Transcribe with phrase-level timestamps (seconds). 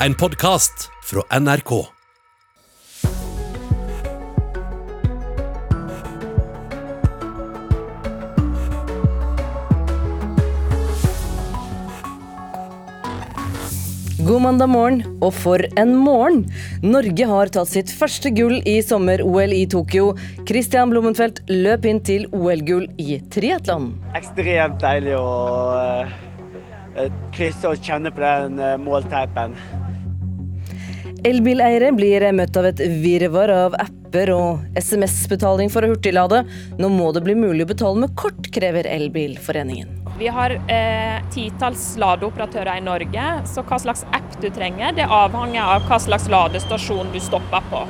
[0.00, 1.70] En podkast fra NRK.
[14.18, 16.44] God mandag morgen, og for en morgen!
[16.84, 20.10] Norge har tatt sitt første gull i sommer-OL i Tokyo.
[20.44, 23.94] Christian Blummenfelt løp inn til OL-gull i triatlon.
[24.18, 25.32] Ekstremt deilig å
[25.72, 29.56] uh, krysse og kjenne på den uh, målteipen.
[31.26, 36.44] Elbileiere blir møtt av et virvar av apper og SMS-betaling for å hurtiglade.
[36.78, 39.90] Nå må det bli mulig å betale med kort, krever Elbilforeningen.
[40.20, 45.74] Vi har eh, titalls ladeoperatører i Norge, så hva slags app du trenger, det avhenger
[45.74, 47.82] av hva slags ladestasjon du stopper på.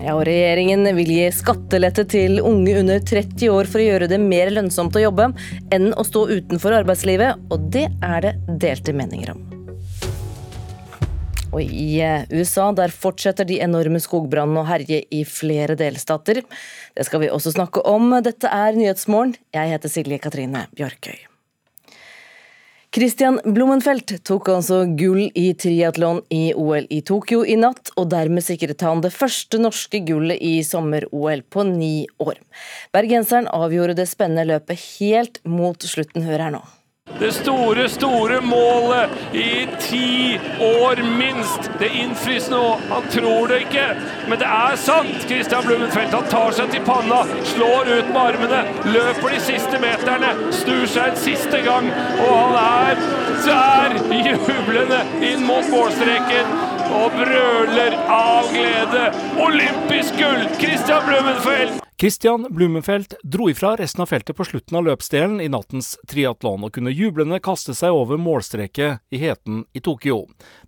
[0.00, 4.22] Ja, og Regjeringen vil gi skattelette til unge under 30 år for å gjøre det
[4.24, 5.28] mer lønnsomt å jobbe
[5.76, 9.59] enn å stå utenfor arbeidslivet, og det er det delte meninger om.
[11.50, 16.44] Og I eh, USA der fortsetter de enorme skogbrannene å herje i flere delstater.
[16.94, 18.12] Det skal vi også snakke om.
[18.22, 19.34] Dette er Nyhetsmorgen.
[19.56, 21.26] Jeg heter Silje Katrine Bjørkøy.
[22.90, 28.42] Christian Blummenfelt tok altså gull i triatlon i OL i Tokyo i natt, og dermed
[28.42, 32.42] sikret han det første norske gullet i sommer-OL på ni år.
[32.90, 36.26] Bergenseren avgjorde det spennende løpet helt mot slutten.
[36.26, 36.66] Hør her nå.
[37.18, 41.70] Det store, store målet i ti år minst.
[41.78, 42.78] Det innfris nå.
[42.90, 43.86] Han tror det ikke,
[44.28, 45.26] men det er sant.
[45.28, 47.20] Christian Blummenfelt han tar seg til panna,
[47.52, 48.62] slår ut med armene,
[48.94, 51.90] løper de siste meterne, snur seg en siste gang,
[52.24, 53.04] og han er
[53.44, 53.98] der,
[54.30, 56.56] jublende inn mot målstreken
[56.90, 59.06] og brøler av glede.
[59.40, 60.48] Olympisk gull!
[60.60, 61.89] Christian Blummenfelt!
[62.00, 66.72] Christian Blumenfeldt dro ifra resten av feltet på slutten av løpsdelen i nattens triatlon, og
[66.72, 70.22] kunne jublende kaste seg over målstreket i heten i Tokyo.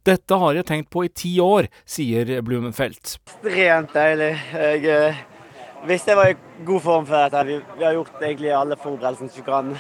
[0.05, 3.15] Dette har jeg tenkt på i ti år, sier Blumenfeldt.
[3.39, 4.29] Ekstremt deilig.
[4.53, 5.23] Jeg uh,
[5.89, 6.37] visste jeg var i
[6.69, 7.47] god form for dette.
[7.49, 9.73] Vi, vi har gjort egentlig alle forberedelsene vi kan.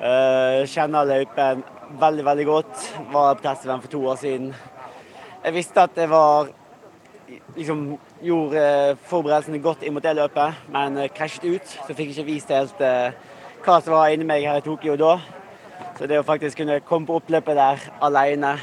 [0.00, 1.62] Uh, kjenner løypen
[2.00, 2.88] veldig, veldig godt.
[3.12, 4.48] Var på testevent for to år siden.
[5.44, 6.48] Jeg visste at det var
[7.56, 11.74] liksom gjorde eh, forberedelsene godt inn mot det løpet, men eh, krasjet ut.
[11.86, 13.14] Så fikk jeg ikke vist helt uh,
[13.64, 15.16] hva som var inni meg her i Tokyo da.
[15.98, 18.56] Så det å faktisk kunne komme på oppløpet der alene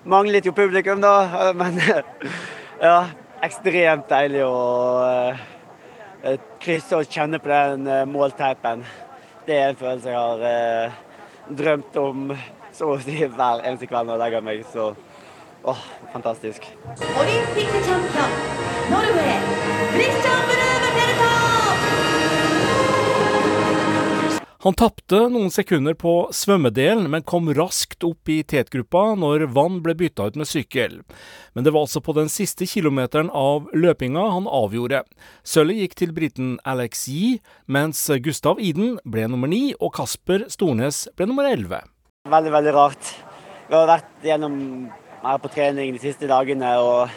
[0.00, 1.12] Manglet jo publikum, da,
[1.60, 1.76] men
[2.80, 3.00] ja.
[3.40, 4.56] Ekstremt deilig å
[5.00, 8.82] uh, krysse og kjenne på den uh, målteipen.
[9.46, 10.98] Det er en følelse jeg har
[11.56, 12.34] drømt om
[12.76, 14.66] så å si hver eneste kveld når jeg legger meg.
[14.72, 14.90] så
[15.62, 15.82] Åh,
[16.12, 16.66] fantastisk.
[17.20, 18.32] Olympikkchampion,
[18.90, 19.40] Norway,
[19.92, 20.40] Christian
[24.62, 29.94] Han tapte noen sekunder på svømmedelen, men kom raskt opp i tetgruppa når vann ble
[29.96, 30.98] bytta ut med sykkel.
[31.56, 35.00] Men det var altså på den siste kilometeren av løpinga han avgjorde.
[35.48, 41.06] Sølvet gikk til briten Alex Yee, mens Gustav Iden ble nummer ni og Kasper Stornes
[41.16, 41.80] ble nummer elleve.
[42.28, 43.14] Veldig, veldig rart.
[43.64, 44.60] Vi har vært gjennom
[45.22, 46.72] mer på trening de siste dagene.
[46.78, 47.08] og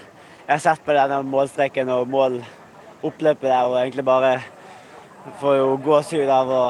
[0.44, 4.34] Jeg har sett på denne målstreken og måloppløpet der og egentlig bare
[5.40, 6.64] får jo gåsehud av å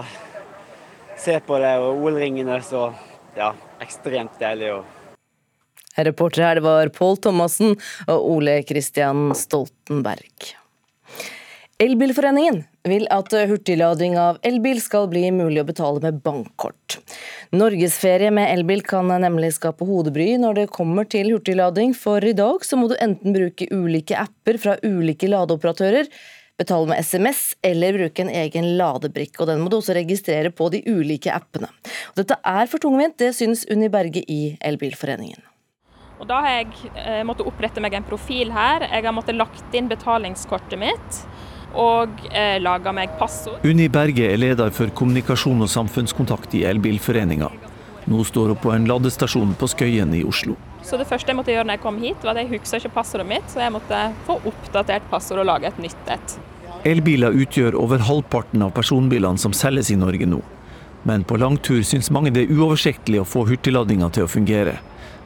[1.18, 2.60] se på det og OL-ringene.
[2.66, 2.90] Så
[3.38, 4.76] ja, ekstremt deilig.
[5.94, 7.76] Reporter her det var Pål Thomassen
[8.08, 10.54] og Ole Christian Stoltenberg.
[11.82, 16.98] Elbilforeningen vil at hurtiglading av elbil skal bli mulig å betale med bankkort.
[17.56, 22.66] Norgesferie med elbil kan nemlig skape hodebry når det kommer til hurtiglading, for i dag
[22.66, 26.12] så må du enten bruke ulike apper fra ulike ladeoperatører,
[26.60, 29.42] betale med SMS eller bruke en egen ladebrikke.
[29.42, 31.72] og Den må du også registrere på de ulike appene.
[32.14, 35.42] Og dette er for tungvint, det synes Unni Berge i Elbilforeningen.
[36.22, 38.86] Og Da har jeg eh, måttet opprette meg en profil her.
[38.88, 41.24] Jeg har måttet lagt inn betalingskortet mitt
[41.74, 43.64] og eh, laga meg passord.
[43.66, 47.50] Unni Berge er leder for kommunikasjon og samfunnskontakt i Elbilforeninga.
[48.06, 50.58] Nå står hun på en ladestasjon på Skøyen i Oslo.
[50.84, 52.96] Så Det første jeg måtte gjøre når jeg kom hit, var at jeg huska ikke
[52.98, 56.36] passordet mitt, så jeg måtte få oppdatert passord og lage et nytt et.
[56.84, 60.42] Elbiler utgjør over halvparten av personbilene som selges i Norge nå.
[61.08, 64.78] Men på langtur syns mange det er uoversiktlig å få hurtigladinga til å fungere.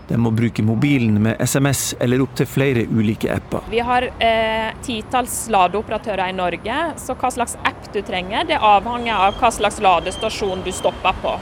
[0.07, 3.65] Den må bruke mobilen med SMS eller opptil flere ulike apper.
[3.71, 9.27] Vi har eh, titalls ladeoperatører i Norge, så hva slags app du trenger, det avhenger
[9.27, 11.35] av hva slags ladestasjon du stopper på.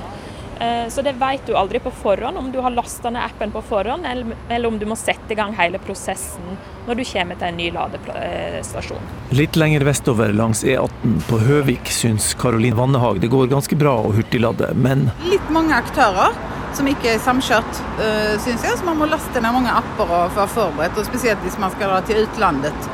[0.60, 3.62] Eh, så det vet du aldri på forhånd, om du har lasta ned appen på
[3.62, 4.06] forhånd,
[4.50, 6.56] eller, om du må sette i gang hele prosessen
[6.86, 9.10] når du kommer til en ny ladestasjon.
[9.36, 14.14] Litt lenger vestover langs E18 på Høvik syns Karolin Vannehag det går ganske bra å
[14.16, 16.36] hurtiglade, men Litt mange aktører.
[16.76, 18.76] som ikke er samkjørt, uh, syns jeg.
[18.76, 21.96] Så man må laste ned mange apper og være forberedt, og spesielt hvis man skal
[22.04, 22.90] til utlandet.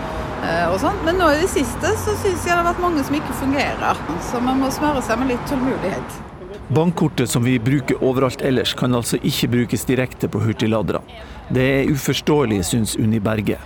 [0.46, 1.02] Uh, og sånt.
[1.02, 4.06] Men nå i det siste så syns jeg det har vært mange som ikke fungerer.
[4.30, 6.31] Så man må smøre seg med litt tålmodighet.
[6.72, 11.02] Bankkortet som vi bruker overalt ellers, kan altså ikke brukes direkte på hurtigladere.
[11.52, 13.58] Det er uforståelig, syns Unni Berge.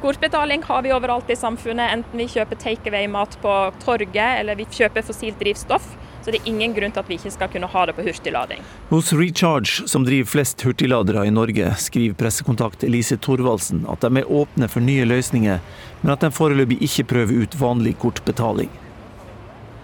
[0.00, 3.52] Kortbetaling har vi overalt i samfunnet, enten vi kjøper takeaway-mat på
[3.84, 5.90] torget eller vi kjøper fossilt drivstoff.
[6.24, 8.64] Så det er ingen grunn til at vi ikke skal kunne ha det på hurtiglading.
[8.88, 14.32] Hos Recharge, som driver flest hurtigladere i Norge, skriver pressekontakt Elise Thorvaldsen at de er
[14.40, 15.60] åpne for nye løsninger,
[16.00, 18.72] men at de foreløpig ikke prøver ut vanlig kortbetaling.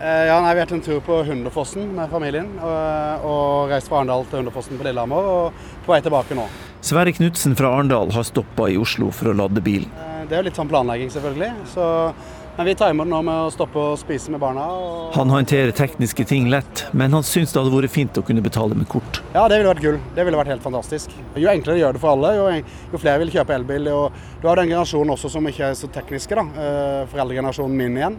[0.00, 3.90] Eh, ja, nei, Vi har vært en tur på Hunderfossen med familien, og, og reist
[3.90, 6.46] fra Arendal til Hunderfossen på Lillehammer, og på vei tilbake nå.
[6.80, 9.92] Sverre Knutsen fra Arendal har stoppa i Oslo for å lade bilen.
[10.00, 11.52] Eh, det er jo litt sånn planlegging, selvfølgelig.
[11.74, 11.88] så
[12.56, 14.66] men vi timer det nå med å stoppe og spise med barna.
[14.68, 15.12] Og...
[15.14, 18.76] Han håndterer tekniske ting lett, men han syns det hadde vært fint å kunne betale
[18.76, 19.22] med kort.
[19.32, 19.96] Ja, det ville vært gull.
[20.16, 21.14] Det ville vært helt fantastisk.
[21.40, 23.88] Jo enklere gjør det for alle, jo, jo flere vil kjøpe elbil.
[23.94, 26.66] Og du har den generasjonen også som ikke er så tekniske, da.
[26.66, 28.18] Eh, foreldregenerasjonen min igjen.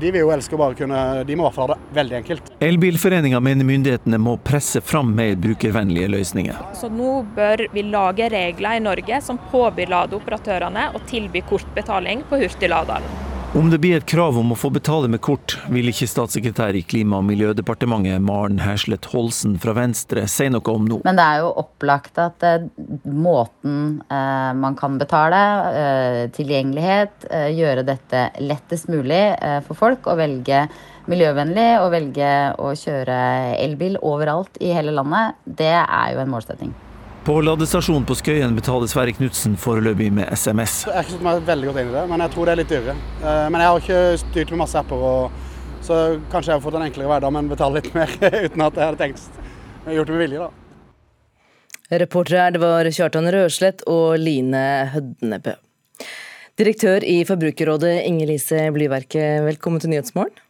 [0.00, 2.16] De vil jo elske å bare kunne De må i hvert fall ha det veldig
[2.20, 2.52] enkelt.
[2.64, 6.62] Elbilforeninga mener myndighetene må presse fram mer brukervennlige løsninger.
[6.78, 12.40] Så nå bør vi lage regler i Norge som påbyr ladeoperatørene å tilby kortbetaling på
[12.40, 13.20] hurtigladeren.
[13.50, 16.84] Om det blir et krav om å få betale med kort, vil ikke statssekretær i
[16.86, 21.00] Klima- og miljødepartementet Maren Herslet Holsen fra Venstre si noe om nå.
[21.02, 22.68] Men det er jo opplagt at eh,
[23.10, 25.40] måten eh, man kan betale,
[25.80, 27.26] eh, tilgjengelighet,
[27.56, 29.18] gjøre dette lettest mulig
[29.66, 30.60] for folk å velge
[31.10, 33.18] miljøvennlig og velge å kjøre
[33.58, 36.70] elbil overalt i hele landet, det er jo en målsetting.
[37.20, 40.86] På ladestasjonen på Skøyen betaler Sverre Knutsen foreløpig med SMS.
[40.86, 42.60] Jeg har ikke satt meg veldig godt inn i det, men jeg tror det er
[42.62, 42.94] litt dyrere.
[43.20, 45.98] Eh, men jeg har ikke styrt med masse apper, og, så
[46.32, 48.14] kanskje jeg har fått en enklere hverdag, men betaler litt mer
[48.46, 49.44] uten at jeg hadde tenkt.
[49.84, 52.00] Gjort det med vilje, da.
[52.00, 54.64] Reportere her, det var Kjartan Røslett og Line
[54.94, 55.58] Hødnebø.
[56.60, 60.40] Direktør i Forbrukerrådet Inger Lise Blyverket, velkommen til Nyhetsmorgen.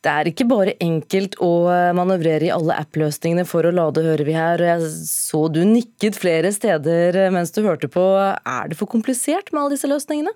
[0.00, 1.50] Det er ikke bare enkelt å
[1.96, 4.62] manøvrere i alle app-løsningene for å lade, hører vi her.
[4.64, 8.04] Jeg så du nikket flere steder mens du hørte på.
[8.16, 10.32] Er det for komplisert med alle disse løsningene?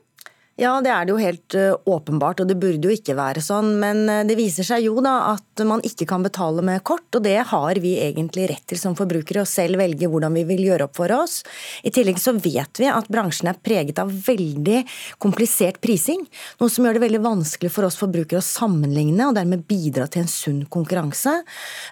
[0.55, 3.73] Ja, det er det jo helt uh, åpenbart, og det burde jo ikke være sånn.
[3.83, 7.25] Men uh, det viser seg jo da at man ikke kan betale med kort, og
[7.27, 10.87] det har vi egentlig rett til som forbrukere, å selv velge hvordan vi vil gjøre
[10.87, 11.41] opp for oss.
[11.83, 14.85] I tillegg så vet vi at bransjen er preget av veldig
[15.19, 16.23] komplisert prising,
[16.63, 20.23] noe som gjør det veldig vanskelig for oss forbrukere å sammenligne, og dermed bidra til
[20.23, 21.41] en sunn konkurranse.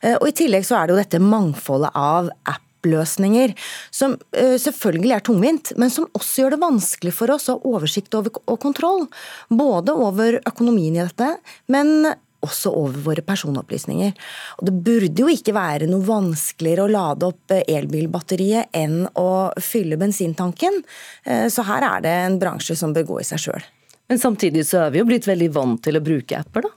[0.07, 3.55] Uh, og i tillegg så er det jo dette mangfoldet av app løsninger,
[3.95, 7.73] som uh, selvfølgelig er tungvint, men som også gjør det vanskelig for oss å ha
[7.77, 9.07] oversikt over, og kontroll.
[9.53, 11.35] Både over økonomien i dette,
[11.73, 12.13] men
[12.43, 14.15] også over våre personopplysninger.
[14.59, 19.53] Og Det burde jo ikke være noe vanskeligere å lade opp eh, elbilbatteriet enn å
[19.63, 20.83] fylle bensintanken.
[21.29, 23.71] Uh, så her er det en bransje som bør gå i seg sjøl.
[24.11, 26.75] Men samtidig så er vi jo blitt veldig vant til å bruke apper, da?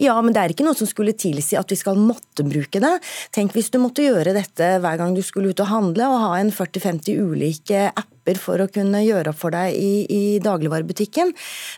[0.00, 2.94] Ja, men det er ikke noe som skulle tilsi at vi skal måtte bruke det.
[3.34, 6.32] Tenk hvis du måtte gjøre dette hver gang du skulle ut og handle, og ha
[6.40, 11.32] en 40-50 ulike apper for å kunne gjøre opp for deg i, i, dagligvarebutikken.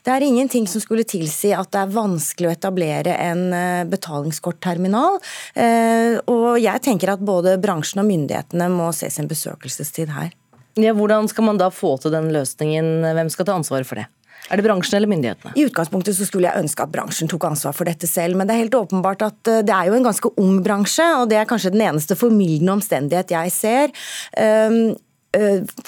[0.04, 5.18] Det er ingenting som skulle tilsi at det er vanskelig å etablere en eh, betalingskortterminal.
[5.56, 10.34] Eh, og jeg tenker at både bransjen og myndighetene må se sin besøkelsestid her.
[10.80, 13.06] Ja, hvordan skal man da få til den løsningen?
[13.14, 14.08] Hvem skal ta ansvaret for det?
[14.50, 15.54] Er det bransjen eller myndighetene?
[15.56, 18.56] I utgangspunktet så skulle jeg ønske at bransjen tok ansvar for dette selv, men det
[18.56, 21.48] er helt åpenbart at eh, det er jo en ganske ung bransje, og det er
[21.48, 23.94] kanskje den eneste formildende omstendighet jeg ser.
[24.36, 24.92] Um,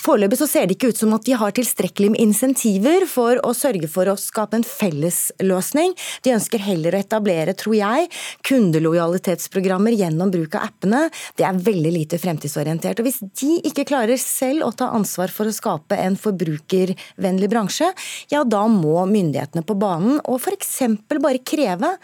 [0.00, 3.52] foreløpig så ser det ikke ut som at de har tilstrekkelig med insentiver for å
[3.56, 5.94] sørge for å skape en felles løsning.
[6.26, 8.10] De ønsker heller å etablere, tror jeg,
[8.46, 11.06] kundelojalitetsprogrammer gjennom bruk av appene.
[11.38, 13.00] Det er veldig lite fremtidsorientert.
[13.00, 17.90] Og Hvis de ikke klarer selv å ta ansvar for å skape en forbrukervennlig bransje,
[18.32, 20.74] ja da må myndighetene på banen og f.eks.
[21.16, 21.94] bare kreve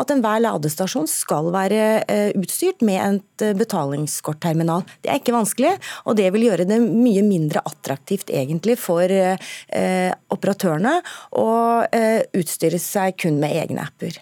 [0.00, 4.84] at enhver ladestasjon skal være eh, utstyrt med et eh, betalingskortterminal.
[5.02, 5.74] Det er ikke vanskelig,
[6.06, 10.96] og det vil gjøre det mye mindre attraktivt egentlig for eh, operatørene
[11.38, 11.50] å
[11.86, 14.20] eh, utstyre seg kun med egne apper.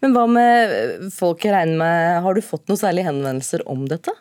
[0.00, 4.14] Men hva med folk jeg regner med, har du fått noen særlige henvendelser om dette?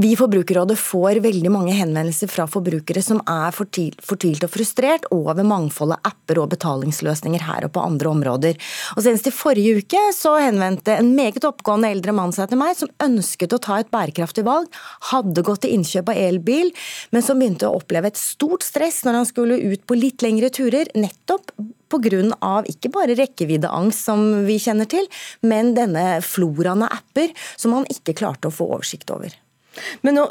[0.00, 5.42] Vi i Forbrukerrådet får veldig mange henvendelser fra forbrukere som er fortvilt og frustrert over
[5.44, 8.56] mangfoldet av apper og betalingsløsninger her og på andre områder.
[8.96, 12.78] Og Senest i forrige uke så henvendte en meget oppgående eldre mann seg til meg
[12.78, 14.70] som ønsket å ta et bærekraftig valg,
[15.10, 16.72] hadde gått til innkjøp av elbil,
[17.12, 20.48] men som begynte å oppleve et stort stress når han skulle ut på litt lengre
[20.48, 21.52] turer, nettopp
[21.90, 22.64] pga.
[22.70, 25.06] ikke bare rekkeviddeangst som vi kjenner til,
[25.42, 29.29] men denne floraen av apper som han ikke klarte å få oversikt over.
[30.02, 30.24] Men nå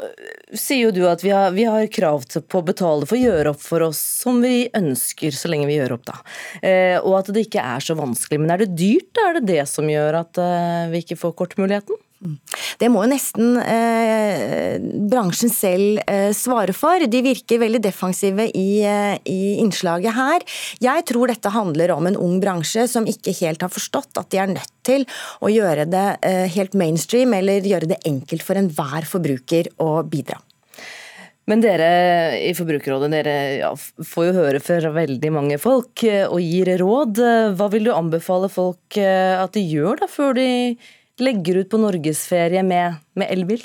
[0.52, 3.54] sier jo du at vi har, vi har krav på å betale for å gjøre
[3.54, 6.18] opp for oss som vi ønsker, så lenge vi gjør opp, da.
[6.60, 8.40] Eh, og at det ikke er så vanskelig.
[8.42, 9.22] Men er det dyrt?
[9.24, 11.98] Er det det som gjør at eh, vi ikke får kortmuligheten?
[12.20, 14.76] Det må jo nesten eh,
[15.08, 17.00] bransjen selv eh, svare for.
[17.08, 20.44] De virker veldig defensive i, eh, i, innslaget her.
[20.84, 24.42] Jeg tror dette handler om en ung bransje som ikke helt har forstått at de
[24.42, 25.08] er nødt til
[25.40, 30.36] å gjøre det eh, helt mainstream, eller gjøre det enkelt for enhver forbruker å bidra.
[31.48, 31.90] Men dere
[32.46, 37.24] i Forbrukerrådet dere ja, får jo høre fra veldig mange folk eh, og gir råd.
[37.56, 40.50] Hva vil du anbefale folk eh, at de gjør da, før de
[41.20, 43.64] legger ut på norgesferie med, med elbil?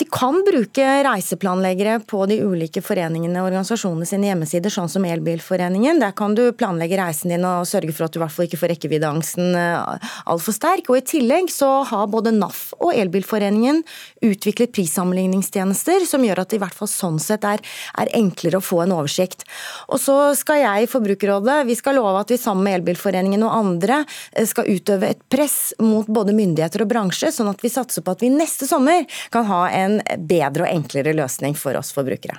[0.00, 5.98] De kan bruke reiseplanleggere på de ulike foreningene og organisasjonene sine hjemmesider, sånn som Elbilforeningen.
[6.00, 8.62] Der kan du planlegge reisen din og sørge for at du i hvert fall ikke
[8.62, 10.88] får rekkeviddeangsten eh, altfor sterk.
[10.88, 13.82] Og I tillegg så har både NAF og Elbilforeningen
[14.24, 17.60] utviklet prissammenligningstjenester som gjør at det i hvert fall sånn sett er,
[18.00, 19.44] er enklere å få en oversikt.
[19.92, 23.58] Og så skal jeg i Forbrukerrådet, vi skal love at vi sammen med Elbilforeningen og
[23.58, 24.00] andre
[24.32, 28.16] eh, skal utøve et press mot både myndigheter og bransje, sånn at vi satser på
[28.16, 32.38] at vi neste sommer kan ha en en bedre og enklere løsning for oss forbrukere.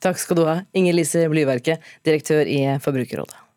[0.00, 1.78] Takk skal du ha, Inger Lise Blyverke,
[2.08, 3.50] direktør i Forbrukerrådet.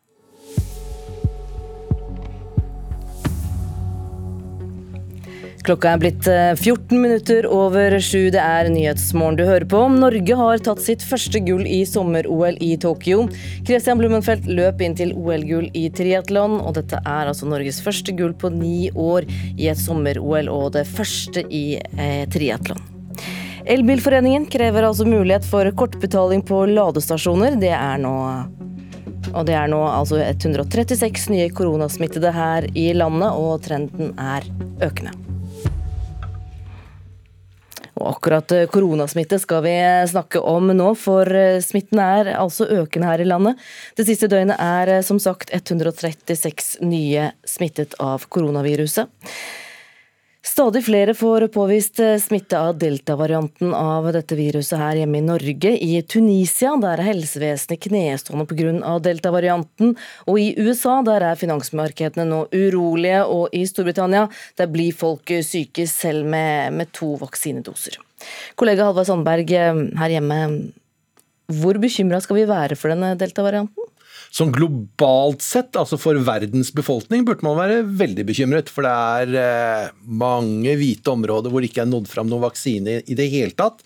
[5.64, 8.28] Klokka er blitt 14 eh, minutter over sju.
[8.34, 9.80] Det er Nyhetsmorgen du hører på.
[9.96, 13.24] Norge har tatt sitt første gull i sommer-OL i Tokyo.
[13.64, 18.36] Christian Blummenfelt løp inn til OL-gull i triatlon, og dette er altså Norges første gull
[18.36, 19.24] på ni år
[19.56, 22.93] i et sommer-OL, og det første i eh, triatlon.
[23.64, 27.56] Elbilforeningen krever altså mulighet for kortbetaling på ladestasjoner.
[27.60, 28.14] Det er nå
[29.32, 34.46] og det er nå altså 136 nye koronasmittede her i landet, og trenden er
[34.84, 35.14] økende.
[37.94, 39.74] Og akkurat eh, koronasmitte skal vi
[40.10, 43.60] snakke om nå, for eh, smitten er altså økende her i landet.
[43.96, 49.08] Det siste døgnet er eh, som sagt 136 nye smittet av koronaviruset.
[50.54, 55.72] Stadig flere får påvist eh, smitte av delta-varianten av dette viruset her hjemme i Norge.
[55.82, 58.92] I Tunisia der er helsevesenet knestående pga.
[59.02, 59.96] delta-varianten.
[60.30, 63.24] Og i USA der er finansmarkedene nå urolige.
[63.26, 67.98] Og i Storbritannia der blir folk syke selv med, med to vaksinedoser.
[68.54, 70.38] Kollega Halvard Sandberg eh, her hjemme,
[71.50, 73.83] hvor bekymra skal vi være for denne delta-varianten?
[74.34, 78.72] Sånn globalt sett, altså for verdens befolkning, burde man være veldig bekymret.
[78.72, 82.98] For det er eh, mange hvite områder hvor det ikke er nådd fram noen vaksine
[83.06, 83.84] i det hele tatt.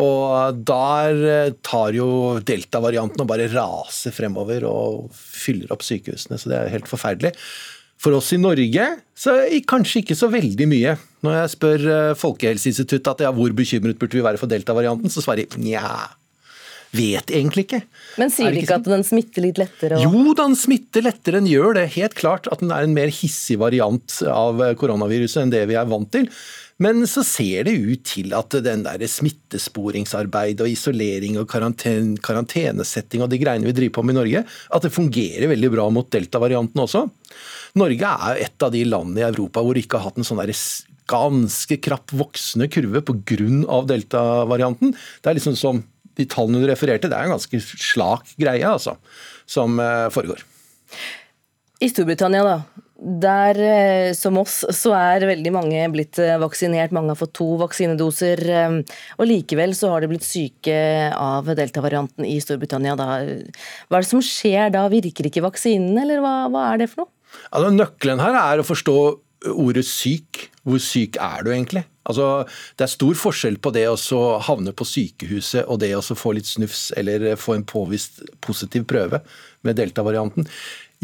[0.00, 2.08] Og der eh, tar jo
[2.40, 6.40] delta-varianten og bare raser fremover og fyller opp sykehusene.
[6.40, 7.34] Så det er helt forferdelig.
[8.00, 9.36] For oss i Norge så
[9.68, 10.96] kanskje ikke så veldig mye.
[11.24, 15.20] Når jeg spør eh, Folkehelseinstituttet at ja, hvor bekymret burde vi være for delta-varianten, så
[15.20, 15.84] svarer de nja
[16.94, 17.80] vet egentlig ikke.
[18.20, 19.98] Men sier de ikke, ikke at den smitter litt lettere?
[19.98, 20.04] Og...
[20.06, 21.88] Jo, den smitter lettere, den gjør det.
[21.96, 25.90] Helt klart at den er en mer hissig variant av koronaviruset enn det vi er
[25.90, 26.30] vant til.
[26.82, 33.22] Men så ser det ut til at den der smittesporingsarbeid og isolering og karantene, karantenesetting
[33.22, 36.10] og de greiene vi driver på med i Norge, at det fungerer veldig bra mot
[36.10, 37.06] delta-varianten også.
[37.78, 40.42] Norge er et av de landene i Europa hvor vi ikke har hatt en sånn
[40.42, 40.54] der
[41.10, 43.80] ganske krapp voksende kurve pga.
[43.86, 44.94] delta-varianten.
[44.94, 45.82] Det er liksom som
[46.18, 48.96] de tallene du refererte, det er en ganske slak greie altså,
[49.50, 50.44] som eh, foregår.
[51.82, 52.82] I Storbritannia, da.
[53.24, 56.94] Der, eh, som oss, så er veldig mange blitt eh, vaksinert.
[56.94, 58.40] Mange har fått to vaksinedoser.
[59.18, 60.76] Og likevel så har de blitt syke
[61.10, 62.94] av delta-varianten i Storbritannia.
[62.96, 63.18] Da.
[63.88, 64.86] Hva er det som skjer da?
[64.92, 67.12] Virker ikke vaksinen, eller hva, hva er det for noe?
[67.50, 68.98] Altså, nøkkelen her er å forstå
[69.52, 70.46] ordet syk.
[70.64, 71.84] Hvor syk er du egentlig?
[72.04, 72.44] Altså,
[72.78, 76.48] det er stor forskjell på det å havne på sykehuset og det å få litt
[76.48, 79.22] snufs eller få en påvist positiv prøve
[79.64, 80.48] med delta-varianten.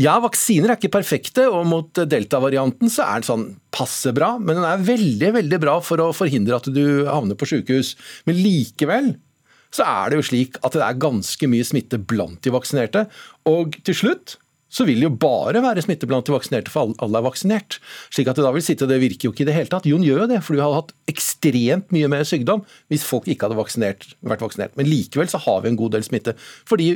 [0.00, 4.34] Ja, vaksiner er ikke perfekte, og mot delta-varianten så er den sånn passe bra.
[4.38, 7.96] Men den er veldig veldig bra for å forhindre at du havner på sykehus.
[8.28, 9.10] Men likevel
[9.74, 13.04] så er det jo slik at det er ganske mye smitte blant de vaksinerte.
[13.50, 14.38] Og til slutt
[14.70, 17.80] så vil det jo bare være smitte blant de vaksinerte, for alle er vaksinert.
[18.14, 19.88] Slik at det da vil sitte, og det virker jo ikke i det hele tatt.
[19.90, 23.26] Jo, den gjør jo det, for du hadde hatt ekstremt mye mer sykdom hvis folk
[23.30, 24.76] ikke hadde vaksinert, vært vaksinert.
[24.78, 26.36] Men likevel så har vi en god del smitte.
[26.70, 26.94] fordi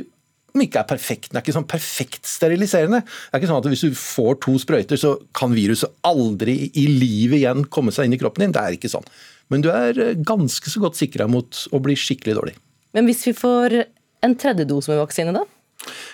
[0.55, 1.29] den ikke er perfekt.
[1.29, 3.01] Den er ikke sånn perfekt steriliserende.
[3.03, 6.85] Det er ikke sånn at Hvis du får to sprøyter, så kan viruset aldri i
[6.87, 8.53] livet igjen komme seg inn i kroppen din.
[8.55, 9.03] Det er ikke sånn.
[9.51, 12.55] Men du er eh, ganske så godt sikra mot å bli skikkelig dårlig.
[12.95, 13.81] Men hvis vi får
[14.23, 15.43] en tredje dose med vaksine, da?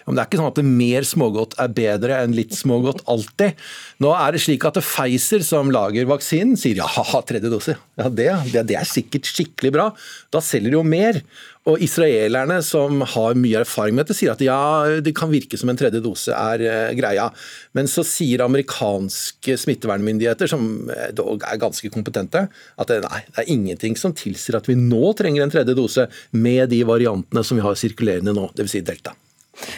[0.06, 3.60] Men det er ikke sånn at det mer smågodt er bedre enn litt smågodt alltid.
[4.04, 7.78] Nå er det slik at Pfizer, som lager vaksinen, sier ja, tredje dose.
[8.00, 9.90] Ja, det, det, det er sikkert skikkelig bra.
[10.34, 11.22] Da selger de jo mer.
[11.70, 14.58] Og israelerne, som har mye erfaring med dette, sier at ja,
[15.06, 17.28] det kan virke som en tredje dose er uh, greia.
[17.78, 23.44] Men så sier amerikanske smittevernmyndigheter, som eh, dog er ganske kompetente, at det, nei, det
[23.44, 27.60] er ingenting som tilsier at vi nå trenger en tredje dose med de variantene som
[27.60, 28.72] vi har sirkulerende nå, dvs.
[28.72, 29.14] Si delta.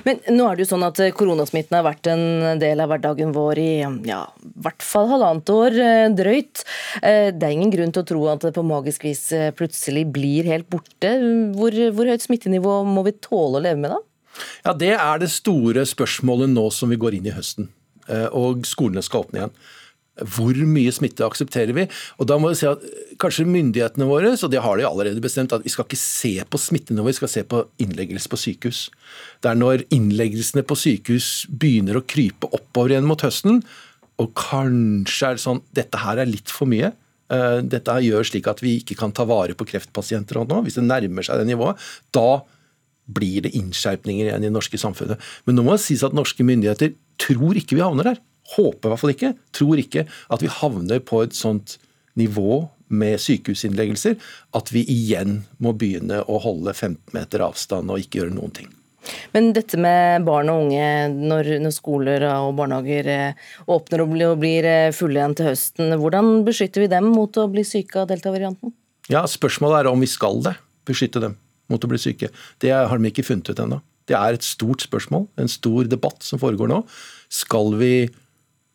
[0.05, 3.33] Men nå er det jo sånn at eh, koronasmitten har vært en del av hverdagen
[3.35, 3.71] vår i
[4.07, 4.21] ja,
[4.63, 6.63] hvert fall halvannet år eh, drøyt.
[7.01, 9.25] Eh, det er ingen grunn til å tro at det på magisk vis
[9.57, 11.15] plutselig blir helt borte.
[11.57, 14.01] Hvor, hvor høyt smittenivå må vi tåle å leve med da?
[14.65, 17.69] Ja, Det er det store spørsmålet nå som vi går inn i høsten.
[18.35, 19.53] Og skolene skal åpne igjen.
[20.13, 21.87] Hvor mye smitte aksepterer vi?
[22.21, 22.83] Og da må vi si at
[23.21, 26.59] Kanskje myndighetene våre, og det har de allerede bestemt, at vi skal ikke se på
[26.59, 28.79] smittenivået, vi skal se på innleggelse på sykehus.
[29.41, 33.61] Det er når innleggelsene på sykehus begynner å krype oppover igjen mot høsten,
[34.21, 36.91] og kanskje er det sånn dette her er litt for mye.
[37.29, 40.59] dette dette gjør slik at vi ikke kan ta vare på kreftpasienter nå.
[40.65, 41.79] Hvis det nærmer seg det nivået,
[42.11, 42.43] da
[43.05, 45.21] blir det innskjerpninger igjen i det norske samfunnet.
[45.45, 48.21] Men nå må det sies at norske myndigheter tror ikke vi havner der
[48.55, 51.77] håper i hvert fall ikke, tror ikke at vi havner på et sånt
[52.19, 54.19] nivå med sykehusinnleggelser
[54.57, 58.69] at vi igjen må begynne å holde 15 meter avstand og ikke gjøre noen ting.
[59.35, 64.67] Men dette med barn og unge, når, når skoler og barnehager eh, åpner og blir
[64.69, 68.71] eh, fulle igjen til høsten, hvordan beskytter vi dem mot å bli syke av delta-varianten?
[69.11, 70.55] Ja, Spørsmålet er om vi skal det,
[70.87, 71.35] beskytte dem
[71.71, 72.29] mot å bli syke.
[72.63, 73.81] Det har de ikke funnet ut ennå.
[74.07, 76.81] Det er et stort spørsmål, en stor debatt som foregår nå.
[77.31, 77.93] Skal vi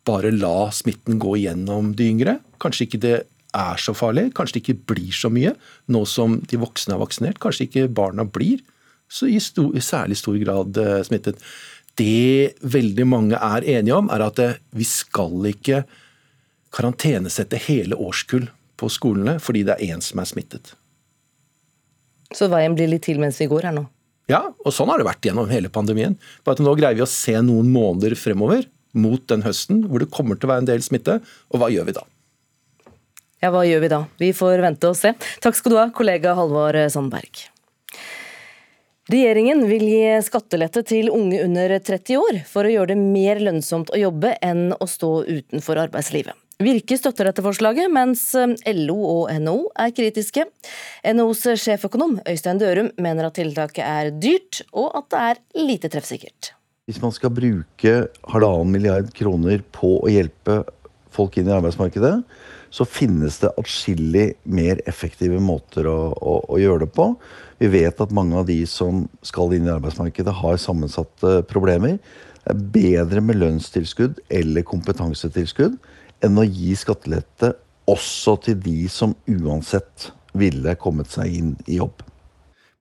[0.08, 2.38] bare la smitten gå gjennom de yngre.
[2.62, 3.16] Kanskje ikke det
[3.56, 5.54] er så farlig, kanskje det ikke blir så mye
[5.92, 7.40] nå som de voksne er vaksinert.
[7.42, 8.60] Kanskje ikke barna blir
[9.08, 11.40] så i, stor, i særlig stor grad uh, smittet.
[11.98, 15.82] Det veldig mange er enige om, er at uh, vi skal ikke
[16.76, 20.74] karantenesette hele årskull på skolene fordi det er én som er smittet.
[22.36, 23.86] Så veien blir litt til mens vi går her nå?
[24.28, 26.18] Ja, og sånn har det vært gjennom hele pandemien.
[26.44, 30.12] Bare at nå greier vi å se noen måneder fremover mot den høsten hvor det
[30.14, 31.18] kommer til å være en del smitte,
[31.52, 32.06] og hva gjør vi da?
[33.38, 34.00] Ja, hva gjør vi da?
[34.18, 35.12] Vi får vente og se.
[35.44, 37.44] Takk skal du ha, kollega Halvor Sandberg.
[39.08, 43.88] Regjeringen vil gi skattelette til unge under 30 år for å gjøre det mer lønnsomt
[43.94, 46.36] å jobbe enn å stå utenfor arbeidslivet.
[46.58, 48.26] Virke støtter dette forslaget, mens
[48.66, 50.44] LO og NHO er kritiske.
[51.06, 56.57] NHOs sjeføkonom Øystein Dørum mener at tiltaket er dyrt, og at det er lite treffsikkert.
[56.88, 57.94] Hvis man skal bruke
[58.32, 60.62] halvannen milliard kroner på å hjelpe
[61.12, 62.14] folk inn i arbeidsmarkedet,
[62.72, 67.10] så finnes det atskillig mer effektive måter å, å, å, gjøre det på.
[67.60, 71.98] Vi vet at mange av de som skal inn i arbeidsmarkedet, har sammensatte problemer.
[72.44, 75.76] Det er bedre med lønnstilskudd eller kompetansetilskudd
[76.24, 77.52] enn å gi skattelette
[77.88, 82.00] også til de som uansett ville kommet seg inn i jobb.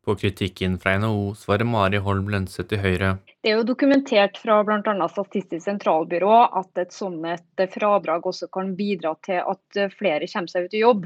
[0.08, 3.10] På kritikken fra NHO svarer Mari Holm Lønseth i Høyre.
[3.44, 5.08] Det er jo dokumentert fra bl.a.
[5.12, 7.28] Statistisk sentralbyrå at et sånt
[7.74, 11.04] fradrag også kan bidra til at flere kommer seg ut i jobb.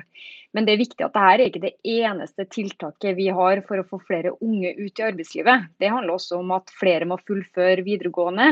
[0.53, 3.87] Men det er viktig at dette er ikke det eneste tiltaket vi har for å
[3.89, 5.67] få flere unge ut i arbeidslivet.
[5.81, 8.51] Det handler også om at flere må fullføre videregående.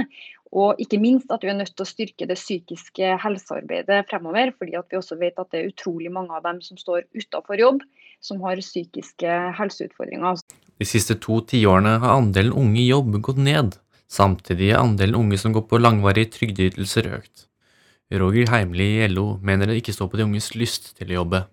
[0.50, 4.50] Og ikke minst at vi er nødt til å styrke det psykiske helsearbeidet fremover.
[4.58, 7.86] fordi vi også vet at det er utrolig mange av dem som står utenfor jobb,
[8.22, 10.40] som har psykiske helseutfordringer.
[10.80, 13.78] De siste to tiårene har andelen unge i jobb gått ned.
[14.10, 17.50] Samtidig er andelen unge som går på langvarige trygdeytelser økt.
[18.10, 21.44] Roger Heimli i LO mener det ikke står på de unges lyst til å jobbe.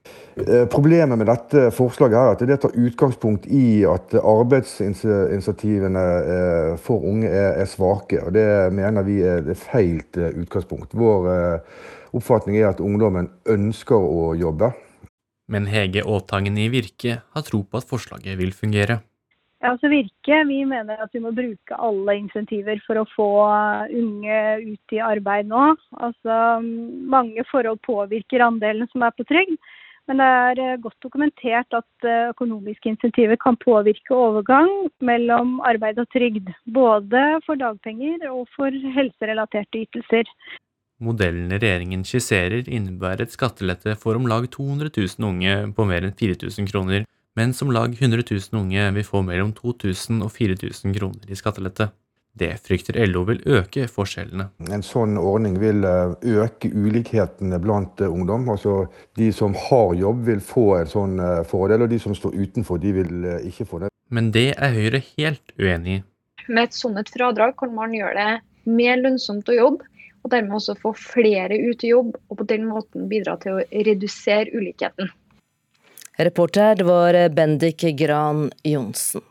[0.40, 7.04] Eh, problemet med dette forslaget er at det tar utgangspunkt i at arbeidsinitiativene eh, for
[7.04, 8.22] unge er svake.
[8.24, 10.96] og Det mener vi er et feil utgangspunkt.
[10.96, 11.76] Vår eh,
[12.16, 14.72] oppfatning er at ungdommen ønsker å jobbe.
[15.48, 19.00] Men Hege Aatangen i Virke har tro på at forslaget vil fungere.
[19.62, 23.28] Ja, altså Virke vi mener at vi må bruke alle insentiver for å få
[23.88, 25.72] unge ut i arbeid nå.
[25.96, 26.60] Altså,
[27.16, 29.56] Mange forhold påvirker andelen som er på trygd.
[30.06, 34.70] Men det er eh, godt dokumentert at eh, økonomiske insentiver kan påvirke overgang
[35.02, 36.52] mellom arbeid og trygd.
[36.76, 40.30] Både for dagpenger og for helserelaterte ytelser.
[40.96, 46.16] Modellen regjeringen skisserer innebærer et skattelette for om lag 200 000 unge på mer enn
[46.16, 47.04] 4000 kroner,
[47.36, 51.90] mens om lag 100 000 unge vil få mellom 2000 og 4000 kroner i skattelette.
[52.36, 54.50] Det frykter LO vil øke forskjellene.
[54.72, 58.48] En sånn ordning vil eh, øke ulikhetene blant eh, ungdom.
[58.52, 62.36] Altså, de som har jobb, vil få en sånn eh, fordel, og de som står
[62.36, 63.92] utenfor, de vil ikke få det.
[64.12, 66.02] Men det er Høyre helt uenig i.
[66.52, 69.88] Med et sånt fradrag kan man gjøre det mer lønnsomt å jobbe,
[70.26, 73.64] og dermed også få flere ut i jobb, og på den måten bidra til å
[73.86, 75.12] redusere ulikheten.
[76.18, 79.22] Reporter var Bendik Gran Johnsen.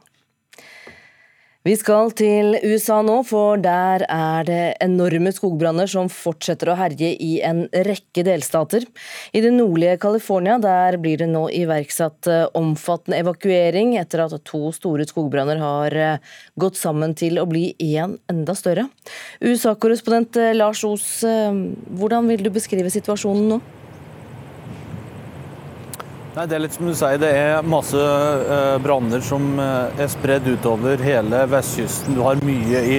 [1.65, 7.07] Vi skal til USA nå, for der er det enorme skogbranner som fortsetter å herje
[7.17, 8.85] i en rekke delstater.
[9.33, 14.69] I det nordlige California der blir det nå iverksatt eh, omfattende evakuering etter at to
[14.77, 18.85] store skogbranner har eh, gått sammen til å bli én enda større.
[19.41, 23.59] USA-korrespondent eh, Lars Os, hvordan vil du beskrive situasjonen nå?
[26.35, 30.09] Nei, Det er litt som du sier, det er masse eh, branner som eh, er
[30.11, 32.17] spredd utover hele vestkysten.
[32.17, 32.97] Du har mye, i,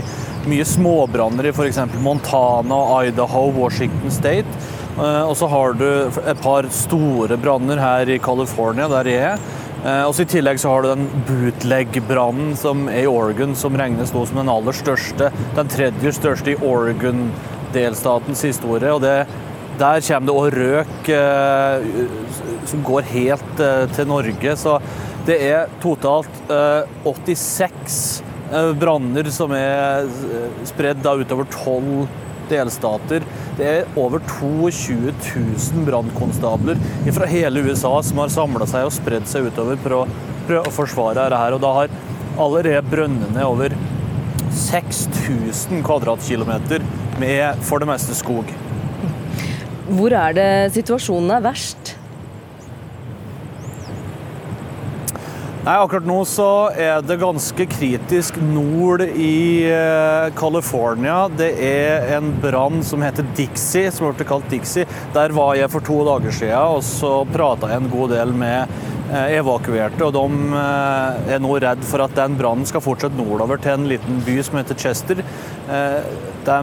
[0.48, 1.82] mye småbranner i f.eks.
[2.00, 4.48] Montana, Idaho, Washington State.
[4.96, 5.84] Eh, og så har du
[6.24, 9.46] et par store branner her i California, der jeg er.
[9.82, 14.16] Eh, og I tillegg så har du den bootleg-brannen som er i Oregon, som regnes
[14.16, 15.28] nå som den aller største.
[15.60, 18.96] Den tredje største i Oregon-delstatens historie.
[18.96, 19.26] og det
[19.76, 21.88] der kommer det òg røk eh,
[22.68, 24.54] som går helt eh, til Norge.
[24.58, 24.78] Så
[25.26, 26.52] det er totalt
[27.04, 27.98] 86
[28.52, 30.08] eh, branner som er
[30.68, 32.06] spredd utover tolv
[32.50, 33.24] delstater.
[33.58, 36.78] Det er over 22 000 brannkonstabler
[37.16, 40.04] fra hele USA som har samla seg og spredd seg utover for å
[40.46, 41.56] prøve å forsvare dette.
[41.56, 41.96] Og da har
[42.36, 43.74] allerede brønnene over
[44.56, 46.84] 6000 kvadratkilometer
[47.20, 48.54] med for det meste skog.
[49.86, 51.94] Hvor er det situasjonen er verst?
[55.66, 61.24] Nei, Akkurat nå så er det ganske kritisk nord i eh, California.
[61.26, 64.86] Det er en brann som heter Dixie, som ble kalt Dixie.
[65.14, 68.70] Der var jeg for to dager siden, og så prata en god del med
[69.10, 70.06] eh, evakuerte.
[70.06, 73.90] og De eh, er nå redd for at den brannen skal fortsette nordover til en
[73.90, 75.26] liten by som heter Chester.
[76.46, 76.60] De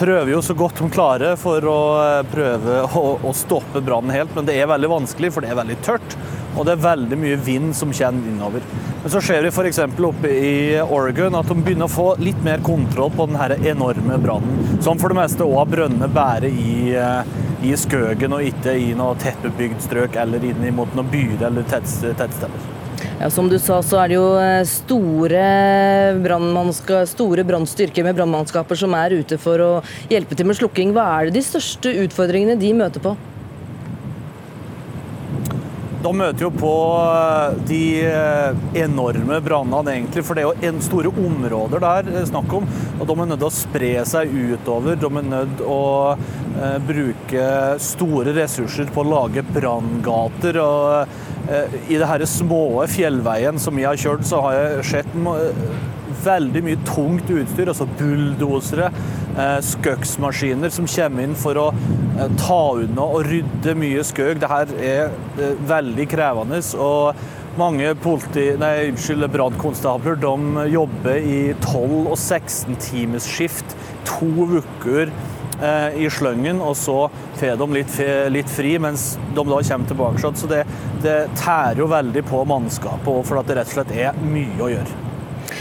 [0.00, 4.34] prøver jo så godt de klarer for å eh, prøve å, å stoppe brannen helt,
[4.36, 6.16] men det er veldig vanskelig, for det er veldig tørt.
[6.58, 8.64] Og det er veldig mye vind som kommer innover.
[9.02, 9.78] Men så ser vi f.eks.
[10.08, 14.80] oppe i Oregon at de begynner å få litt mer kontroll på denne enorme brannen.
[14.82, 17.32] Som for det meste òg har brønner bare i, eh,
[17.70, 22.79] i skøgen og ikke i noe tettbebygd strøk eller inn mot noen byer eller tettsteder.
[23.20, 25.42] Ja, Som du sa, så er det jo eh, store,
[27.04, 29.72] store brannstyrker med brannmannskaper som er ute for å
[30.08, 30.94] hjelpe til med slukking.
[30.96, 33.12] Hva er det de største utfordringene de møter på?
[36.00, 40.24] De møter jo på eh, de eh, enorme brannene, egentlig.
[40.26, 42.68] For det er jo store områder der er snakk om.
[42.98, 45.00] Og de er nødt til å spre seg utover.
[45.00, 45.82] De er nødt til å
[46.84, 47.42] bruke
[47.80, 50.58] store ressurser på å lage branngater.
[50.60, 55.14] og Eh, I det denne små fjellveien som jeg har kjørt, så har jeg sett
[56.24, 57.70] veldig mye tungt utstyr.
[57.72, 58.90] Altså bulldosere,
[59.36, 64.40] eh, skøksmaskiner som kommer inn for å eh, ta unna og rydde mye skøg.
[64.42, 65.12] Dette er
[65.68, 66.62] veldig krevende.
[66.78, 67.14] og
[67.58, 68.92] mange politi, nei,
[69.26, 70.16] brannkonstabler
[70.70, 73.74] jobber i 12- og 16 timers skift
[74.06, 75.10] to uker
[75.60, 77.98] Eh, i sløngen, og så får de litt,
[78.32, 80.32] litt, fri, mens de da kommer tilbake.
[80.40, 80.62] Så det,
[81.04, 84.72] det tærer jo veldig på mannskapet, for at det rett og slett er mye å
[84.72, 85.09] gjøre.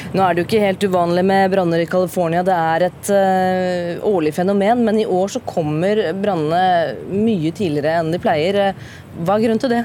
[0.09, 4.07] Nå er det jo ikke helt uvanlig med branner i California, det er et uh,
[4.09, 4.81] årlig fenomen.
[4.87, 8.59] Men i år så kommer brannene mye tidligere enn de pleier.
[9.19, 9.83] Hva er grunnen til det?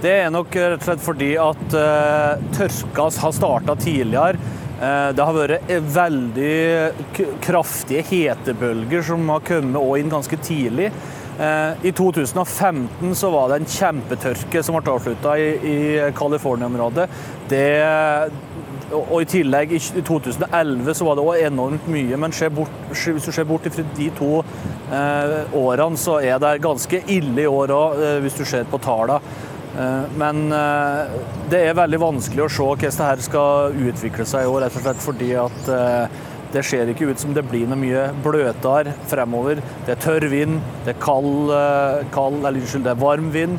[0.00, 4.56] Det er nok rett og slett fordi at uh, tørka har starta tidligere.
[4.80, 10.88] Eh, det har vært veldig kraftige hetebølger som har kommet inn ganske tidlig.
[11.40, 15.76] Eh, I 2015 så var det en kjempetørke som ble avslutta i
[16.16, 17.06] California-området.
[18.90, 22.18] Og i tillegg, i 2011 så var det også enormt mye.
[22.18, 27.02] Men bort, hvis du ser bort fra de to eh, årene, så er det ganske
[27.06, 29.20] ille i år òg, eh, hvis du ser på tallene.
[29.78, 34.50] Eh, men eh, det er veldig vanskelig å se hvordan dette skal utvikle seg i
[34.50, 36.20] år, rett og slett fordi at eh,
[36.52, 39.62] det ser ikke ut som det blir noe mye bløtere fremover.
[39.86, 41.52] Det er tørr vind, det er kald,
[42.14, 43.58] kald eller unnskyld, det er varm vind.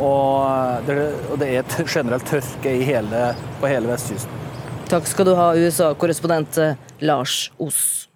[0.00, 0.98] Og det,
[1.30, 3.24] og det er generelt tørke hele,
[3.60, 4.36] på hele vestkysten.
[4.90, 6.58] Takk skal du ha, USA-korrespondent
[7.06, 8.09] Lars Os.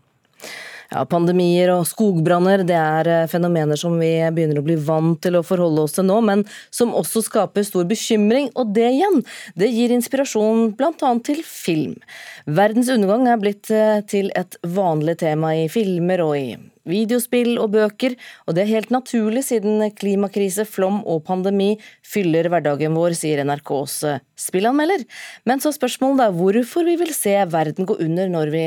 [0.92, 5.38] Ja, Pandemier og skogbranner det er eh, fenomener som vi begynner å bli vant til
[5.38, 6.44] å forholde oss til nå, men
[6.74, 8.50] som også skaper stor bekymring.
[8.58, 9.22] Og det igjen,
[9.58, 11.14] det gir inspirasjon bl.a.
[11.24, 11.96] til film.
[12.44, 16.46] Verdens undergang er blitt eh, til et vanlig tema i filmer og i
[16.84, 18.12] videospill og bøker,
[18.44, 21.70] og det er helt naturlig siden klimakrise, flom og pandemi
[22.04, 24.02] fyller hverdagen vår, sier NRKs
[24.50, 25.08] spillanmelder.
[25.48, 28.66] Men så spørsmålet er hvorfor vi vil se verden gå under når vi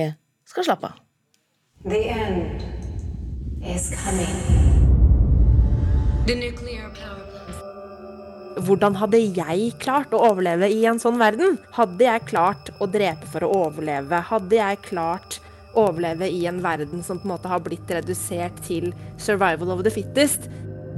[0.50, 1.04] skal slappe av.
[1.88, 2.66] The end
[3.64, 4.36] is coming.
[6.26, 7.24] The nuclear power
[8.68, 11.56] hvordan hadde jeg klart å overleve i en sånn verden?
[11.78, 14.20] Hadde jeg klart å drepe for å overleve?
[14.32, 15.38] Hadde jeg klart
[15.76, 18.90] å overleve i en verden som på en måte har blitt redusert til
[19.22, 20.50] survival of the fittest?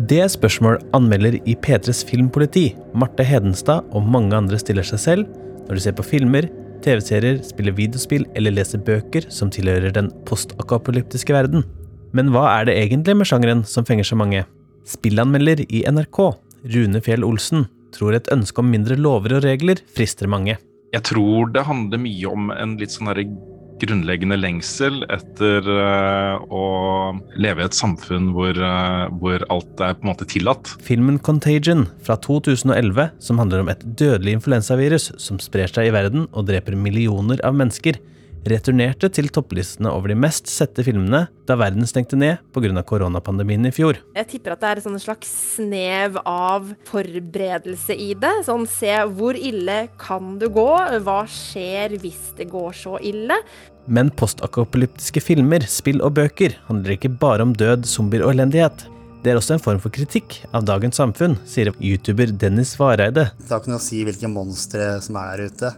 [0.10, 5.78] Det spørsmål anmelder i P3s Filmpoliti, Marte Hedenstad og mange andre stiller seg selv når
[5.78, 6.49] de ser på filmer,
[6.83, 11.65] TV-serier, spiller videospill eller leser bøker som tilhører den postakapolyptiske verden.
[12.15, 14.45] Men hva er det egentlig med sjangeren som fenger så mange?
[14.89, 16.19] Spillanmelder i NRK,
[16.73, 20.57] Rune Fjell Olsen, tror et ønske om mindre lover og regler frister mange.
[20.93, 23.11] Jeg tror det handler mye om en litt sånn
[23.81, 26.63] grunnleggende lengsel etter uh, å
[27.39, 30.73] leve i et samfunn hvor, uh, hvor, alt er på en måte tillatt.
[30.85, 36.27] Filmen 'Contagion' fra 2011, som handler om et dødelig influensavirus som sprer seg i verden
[36.31, 37.99] og dreper millioner av mennesker,
[38.47, 42.84] returnerte til topplistene over de mest sette filmene da verden stengte ned pga.
[42.84, 43.99] koronapandemien i fjor.
[44.15, 48.34] Jeg tipper at det er et slags snev av forberedelse i det.
[48.45, 50.69] Sånn se hvor ille kan du gå,
[51.04, 53.39] hva skjer hvis det går så ille?
[53.89, 58.86] Men postakopolyptiske filmer, spill og bøker handler ikke bare om død, zombier og elendighet.
[59.19, 63.32] Det er også en form for kritikk av dagens samfunn, sier youtuber Dennis Vareide.
[63.36, 65.71] Det har ikke noe å si hvilke monstre som er der ute.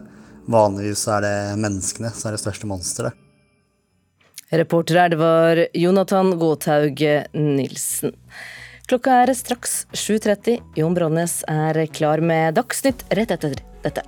[0.50, 3.18] Vanligvis er det menneskene som er det største monsteret.
[4.52, 7.00] Reporter her, det var Jonathan Gåthaug
[7.32, 8.12] Nilsen.
[8.90, 10.58] Klokka er straks 7.30.
[10.76, 14.04] Jon Brånes er klar med Dagsnytt rett etter dette.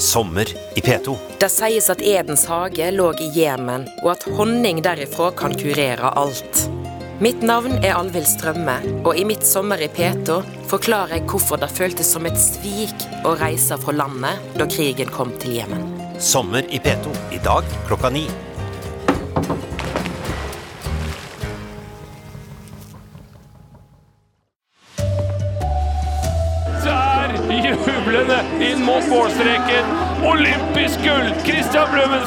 [0.00, 1.16] Sommer i P2.
[1.40, 6.62] Det sies at Edens hage lå i Jemen, og at honning derifra kan kurere alt.
[7.20, 10.38] Mitt navn er Alvhild Strømme, og i mitt sommer i P2
[10.70, 15.34] forklarer jeg hvorfor det føltes som et svik å reise fra landet da krigen kom
[15.42, 15.84] til Jemen.
[16.16, 18.24] Sommer i P2 i dag klokka ni.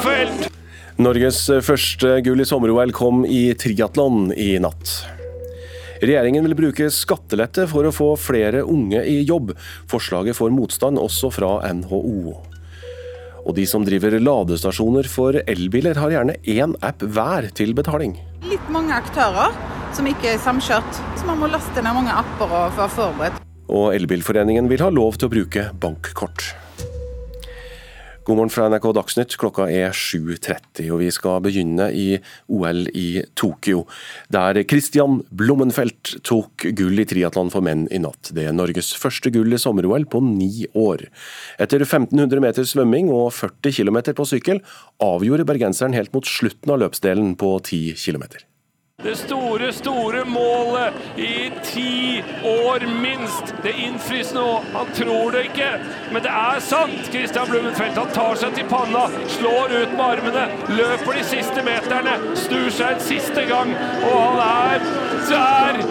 [0.04, 0.50] Christian
[1.00, 4.92] Norges første gull i sommer-OL kom i triatlon i natt.
[6.04, 9.50] Regjeringen vil bruke skattelette for å få flere unge i jobb.
[9.90, 12.36] Forslaget får motstand også fra NHO.
[13.44, 18.14] Og de som driver ladestasjoner for elbiler, har gjerne én app hver til betaling.
[18.46, 19.56] Litt mange aktører
[19.96, 23.40] som ikke er samkjørt, så man må laste ned mange apper og være forberedt.
[23.66, 26.52] Og Elbilforeningen vil ha lov til å bruke bankkort.
[28.24, 29.34] God morgen fra NRK Dagsnytt.
[29.36, 32.06] Klokka er 7.30, og vi skal begynne i
[32.48, 33.82] OL i Tokyo.
[34.32, 38.32] Der Christian Blommenfelt tok gull i triatlon for menn i natt.
[38.32, 41.04] Det er Norges første gull i sommer-OL på ni år.
[41.60, 44.64] Etter 1500 meter svømming og 40 km på sykkel
[45.04, 48.24] avgjorde bergenseren helt mot slutten av løpsdelen på 10 km.
[49.04, 53.54] Det store, store målet i ti år minst.
[53.62, 54.62] Det innfris nå.
[54.72, 55.70] Han tror det ikke,
[56.12, 57.10] men det er sant.
[57.12, 59.04] Christian Blummenfelt han tar seg til panna,
[59.36, 63.76] slår ut med armene, løper de siste meterne, snur seg en siste gang,
[64.08, 64.88] og han er
[65.28, 65.84] der,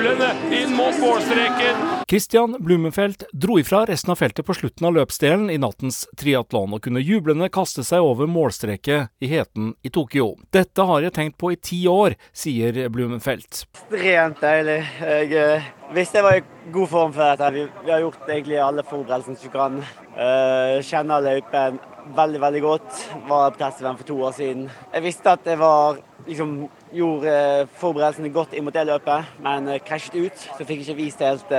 [0.00, 1.76] jublende inn mot målstreken.
[2.10, 6.82] Christian Blummenfelt dro ifra resten av feltet på slutten av løpsdelen i nattens triatlon, og
[6.84, 10.32] kunne jublende kaste seg over målstreket i heten i Tokyo.
[10.54, 13.64] Dette har jeg tenkt på i ti år, sier Blumenfelt.
[13.92, 14.80] Rent deilig.
[15.00, 17.52] Jeg eh, visste jeg var i god form for dette.
[17.54, 19.80] Vi, vi har gjort egentlig alle forberedelsene vi kan.
[20.10, 21.78] Uh, kjenner løypen
[22.16, 23.02] veldig, veldig godt.
[23.28, 24.70] Var på test-VM for to år siden.
[24.94, 26.56] Jeg visste at jeg var liksom
[26.92, 30.48] gjorde eh, forberedelsene godt inn mot det løpet, men eh, krasjet ut.
[30.56, 31.54] Så fikk jeg ikke vist helt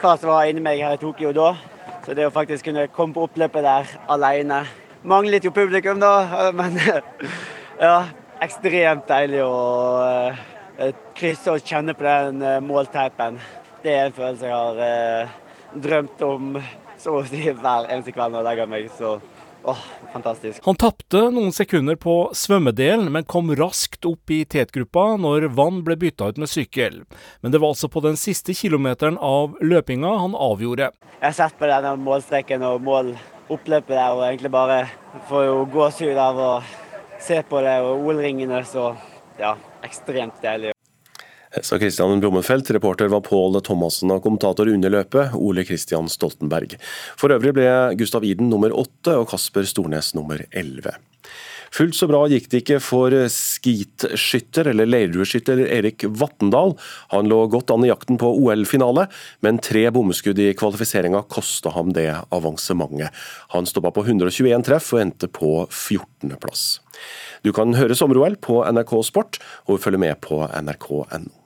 [0.00, 1.54] hva som var inni meg her i Tokyo da.
[2.06, 4.66] Så det å faktisk kunne komme på oppløpet der alene
[5.06, 6.12] Manglet jo publikum, da,
[6.58, 6.78] men
[7.78, 7.98] ja.
[8.44, 9.54] Ekstremt deilig å
[10.02, 13.38] uh, krysse og kjenne på den uh, målteipen.
[13.84, 15.30] Det er en følelse jeg har
[15.76, 16.58] drømt om
[16.98, 18.88] så å si hver eneste kveld når jeg legger meg.
[18.98, 19.18] så
[19.66, 19.78] Åh,
[20.12, 20.60] fantastisk.
[20.64, 25.96] Han tapte noen sekunder på svømmedelen, men kom raskt opp i tetgruppa når vann ble
[25.98, 27.00] bytta ut med sykkel.
[27.42, 30.92] Men det var altså på den siste kilometeren av løpinga han avgjorde.
[31.18, 34.80] Jeg har sett på denne målstreken og måloppløpet der, og egentlig bare
[35.26, 36.50] får jo gåsehud av å
[37.26, 38.92] se på det og OL-ringene, så
[39.40, 40.72] ja, ekstremt deilig.
[41.64, 42.70] Sa Christian Brummenfelt.
[42.70, 46.76] Reporter var Pål Thomassen og kommentator under løpet Ole Christian Stoltenberg.
[47.16, 50.98] For øvrig ble Gustav Iden nummer åtte og Kasper Stornes nummer elleve.
[51.74, 56.76] Fullt så bra gikk det ikke for skitskytter eller leirdueskytter Erik Vattendal.
[57.14, 59.06] Han lå godt an i jakten på OL-finale,
[59.46, 63.14] men tre bommeskudd i kvalifiseringa kosta ham det avansementet.
[63.54, 66.68] Han stoppa på 121 treff og endte på 14.-plass.
[67.44, 71.45] Du kan høre sommer-OL på NRK Sport, og følge med på nrk.no.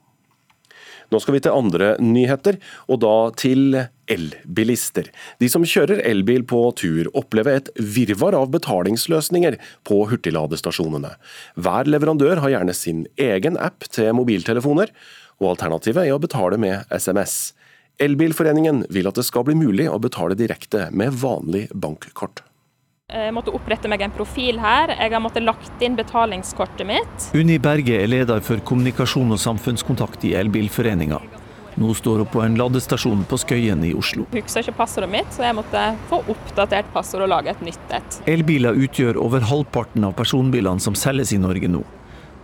[1.11, 3.79] Nå skal vi til andre nyheter, og da til
[4.11, 5.11] elbilister.
[5.43, 11.15] De som kjører elbil på tur, opplever et virvar av betalingsløsninger på hurtigladestasjonene.
[11.59, 14.93] Hver leverandør har gjerne sin egen app til mobiltelefoner,
[15.41, 17.55] og alternativet er å betale med SMS.
[18.01, 22.45] Elbilforeningen vil at det skal bli mulig å betale direkte med vanlig bankkort.
[23.11, 24.93] Jeg måtte opprette meg en profil her.
[24.95, 27.29] Jeg har måttet lagt inn betalingskortet mitt.
[27.35, 31.19] Unni Berge er leder for kommunikasjon og samfunnskontakt i Elbilforeninga.
[31.81, 34.27] Nå står hun på en ladestasjon på Skøyen i Oslo.
[34.35, 37.95] Jeg husker ikke passordet mitt, så jeg måtte få oppdatert passord og lage et nytt
[37.97, 38.19] et.
[38.31, 41.83] Elbiler utgjør over halvparten av personbilene som selges i Norge nå.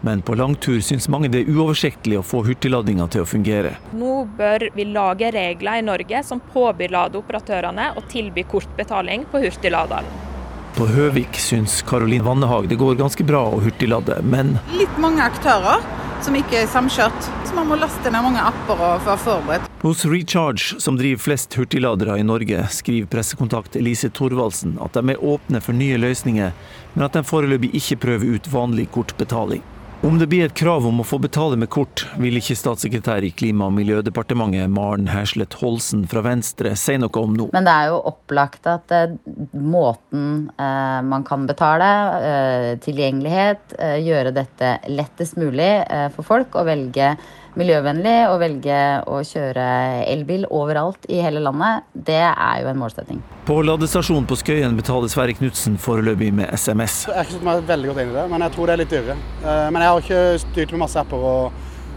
[0.07, 3.75] Men på langtur syns mange det er uoversiktlig å få hurtigladinga til å fungere.
[3.97, 10.36] Nå bør vi lage regler i Norge som påbyr ladeoperatørene å tilby kortbetaling på hurtigladeren.
[10.77, 15.81] På Høvik syns Karolin Vannehag det går ganske bra å hurtiglade, men Litt mange aktører
[16.21, 19.71] som ikke er samkjørt, så man må laste ned mange apper og være forberedt.
[19.81, 25.25] Hos Recharge, som driver flest hurtigladere i Norge, skriver pressekontakt Elise Thorvaldsen at de er
[25.25, 26.53] åpne for nye løsninger,
[26.93, 29.65] men at de foreløpig ikke prøver ut vanlig kortbetaling.
[30.05, 33.31] Om det blir et krav om å få betale med kort, vil ikke statssekretær i
[33.35, 37.47] Klima- og miljødepartementet Maren Herslet Holsen fra Venstre si noe om nå.
[37.57, 39.17] Men det er jo opplagt at eh,
[39.57, 41.89] måten eh, man kan betale,
[42.29, 45.73] eh, tilgjengelighet, gjøre dette lettest mulig
[46.15, 47.15] for folk å velge
[47.57, 49.67] miljøvennlig og velge å kjøre
[50.13, 53.23] elbil overalt i hele landet, det er jo en målsetting.
[53.49, 57.05] På ladestasjonen på Skøyen betaler Sverre Knutsen foreløpig med SMS.
[57.09, 58.83] Jeg har ikke satt meg veldig godt inn i det, men jeg tror det er
[58.83, 59.19] litt dyrere.
[59.43, 61.53] Eh, Men jeg har ikke styrt med masse apper, og,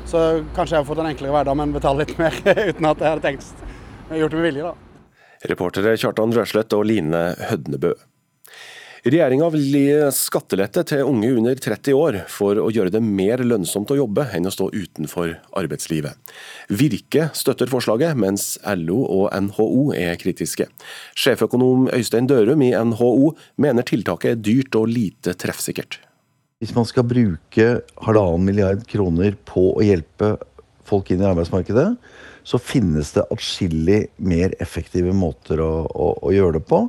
[0.09, 2.39] så kanskje jeg har fått en enklere hverdag, men betaler litt mer
[2.71, 3.65] uten at jeg hadde tenkt.
[3.65, 4.75] Jeg har gjort det med vilje, da.
[5.49, 7.19] Reportere Kjartan Røslett og Line
[7.49, 7.93] Hødnebø.
[9.05, 13.93] Regjeringa vil gi skattelette til unge under 30 år for å gjøre det mer lønnsomt
[13.93, 16.17] å jobbe enn å stå utenfor arbeidslivet.
[16.67, 20.67] Virke støtter forslaget, mens LO og NHO er kritiske.
[21.15, 23.31] Sjeføkonom Øystein Dørum i NHO
[23.63, 26.01] mener tiltaket er dyrt og lite treffsikkert.
[26.59, 27.67] Hvis man skal bruke
[28.03, 30.35] halvannen milliard kroner på å hjelpe
[30.89, 31.87] folk inn i arbeidsmarkedet,
[32.43, 36.85] så finnes det atskillig mer effektive måter å, å, å gjøre det på.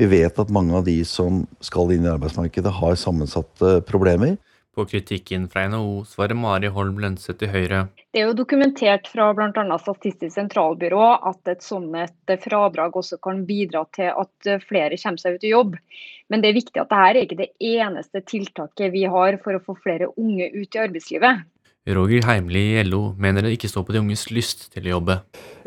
[0.00, 4.36] Vi vet at mange av de som skal inn i arbeidsmarkedet, har sammensatte problemer.
[4.74, 7.84] På kritikken fra NHO svarer Mari Holm Lønseth i Høyre.
[8.10, 9.76] Det er jo dokumentert fra bl.a.
[9.78, 11.94] Statistisk sentralbyrå at et sånt
[12.42, 15.78] fradrag også kan bidra til at flere kommer seg ut i jobb.
[16.26, 19.62] Men det er viktig at dette er ikke det eneste tiltaket vi har for å
[19.62, 21.46] få flere unge ut i arbeidslivet.
[21.84, 25.18] Roger Heimli i LO mener det ikke står på de unges lyst til å jobbe.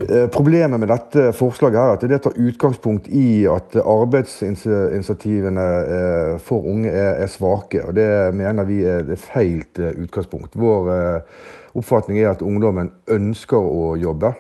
[0.02, 6.66] Eh, Problemet med dette forslaget er at det tar utgangspunkt i at arbeidsinsentivene eh, for
[6.74, 7.84] unge er, svake.
[7.86, 10.58] og Det mener vi er det feil eh, utgangspunkt.
[10.58, 10.90] Vår
[11.78, 14.34] oppfatning er at ungdommen ønsker å jobbe.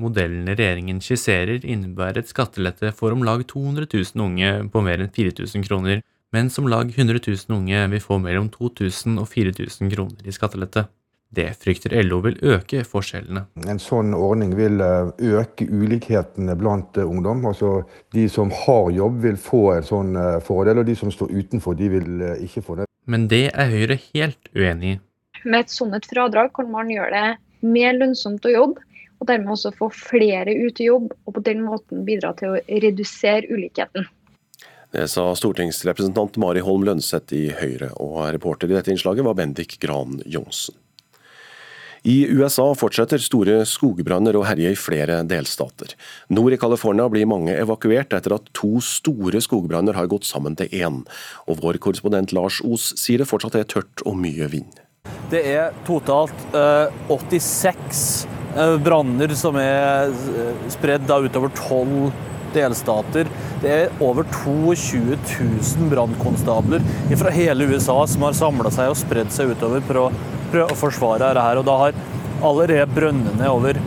[0.00, 5.12] Modellene regjeringen skisserer innebærer et skattelette for om lag 200 000 unge på mer enn
[5.12, 6.00] 4000 kroner,
[6.34, 10.86] mens om lag 100 000 unge vil få mellom 2000 og 4000 kroner i skattelette.
[11.34, 13.44] Det frykter LO vil øke forskjellene.
[13.66, 17.42] En sånn ordning vil eh, øke ulikhetene blant eh, ungdom.
[17.50, 17.72] Altså,
[18.14, 21.78] de som har jobb, vil få en sånn eh, fordel, og de som står utenfor,
[21.78, 22.88] de vil ikke få det.
[23.10, 25.00] Men det er Høyre helt uenig i.
[25.44, 28.84] Med et sånt fradrag kan man gjøre det mer lønnsomt å jobbe,
[29.18, 32.62] og dermed også få flere ut i jobb, og på den måten bidra til å
[32.68, 34.06] redusere ulikheten.
[34.94, 39.80] Det sa stortingsrepresentant Mari Holm Lønseth i Høyre, og reporter i dette innslaget var Bendik
[39.82, 40.76] Gran Johnsen.
[42.06, 45.96] I USA fortsetter store skogbranner å herje i flere delstater.
[46.28, 50.68] Nord i California blir mange evakuert etter at to store skogbranner har gått sammen til
[50.76, 51.00] én.
[51.48, 54.78] Og vår korrespondent Lars Os sier det fortsatt er tørt og mye vind.
[55.32, 58.04] Det er totalt eh, 86
[58.52, 62.12] eh, branner som er eh, spredd utover 12
[62.54, 63.30] delstater.
[63.62, 66.84] Det er over 22 000 brannkonstabler
[67.20, 70.10] fra hele USA som har samla seg og spredd seg utover for å
[70.52, 71.58] prøve å forsvare dette.
[71.60, 71.98] Og da har
[72.44, 73.80] allerede brønnene over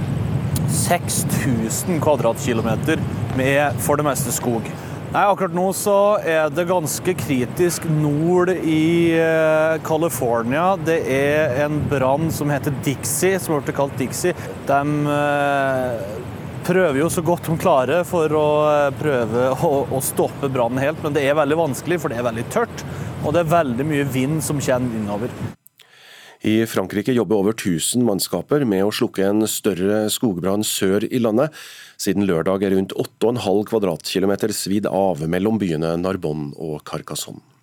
[0.67, 3.01] 6000 kvadratkilometer
[3.37, 4.67] med for det meste skog.
[5.07, 10.73] Nei, Akkurat nå så er det ganske kritisk nord i eh, California.
[10.75, 14.35] Det er en brann som heter Dixie, som ble kalt Dixie.
[14.67, 14.81] De
[15.15, 16.26] eh,
[16.67, 20.99] prøver jo så godt de klarer for å eh, prøve å, å stoppe brannen helt,
[21.03, 22.83] men det er veldig vanskelig, for det er veldig tørt.
[23.23, 25.33] Og det er veldig mye vind som kommer innover.
[26.45, 31.55] I Frankrike jobber over 1000 mannskaper med å slukke en større skogbrann sør i landet.
[31.97, 37.56] Siden lørdag er rundt 8,5 kvadratkilometer svidd av mellom byene Narbonne og Carcassonne.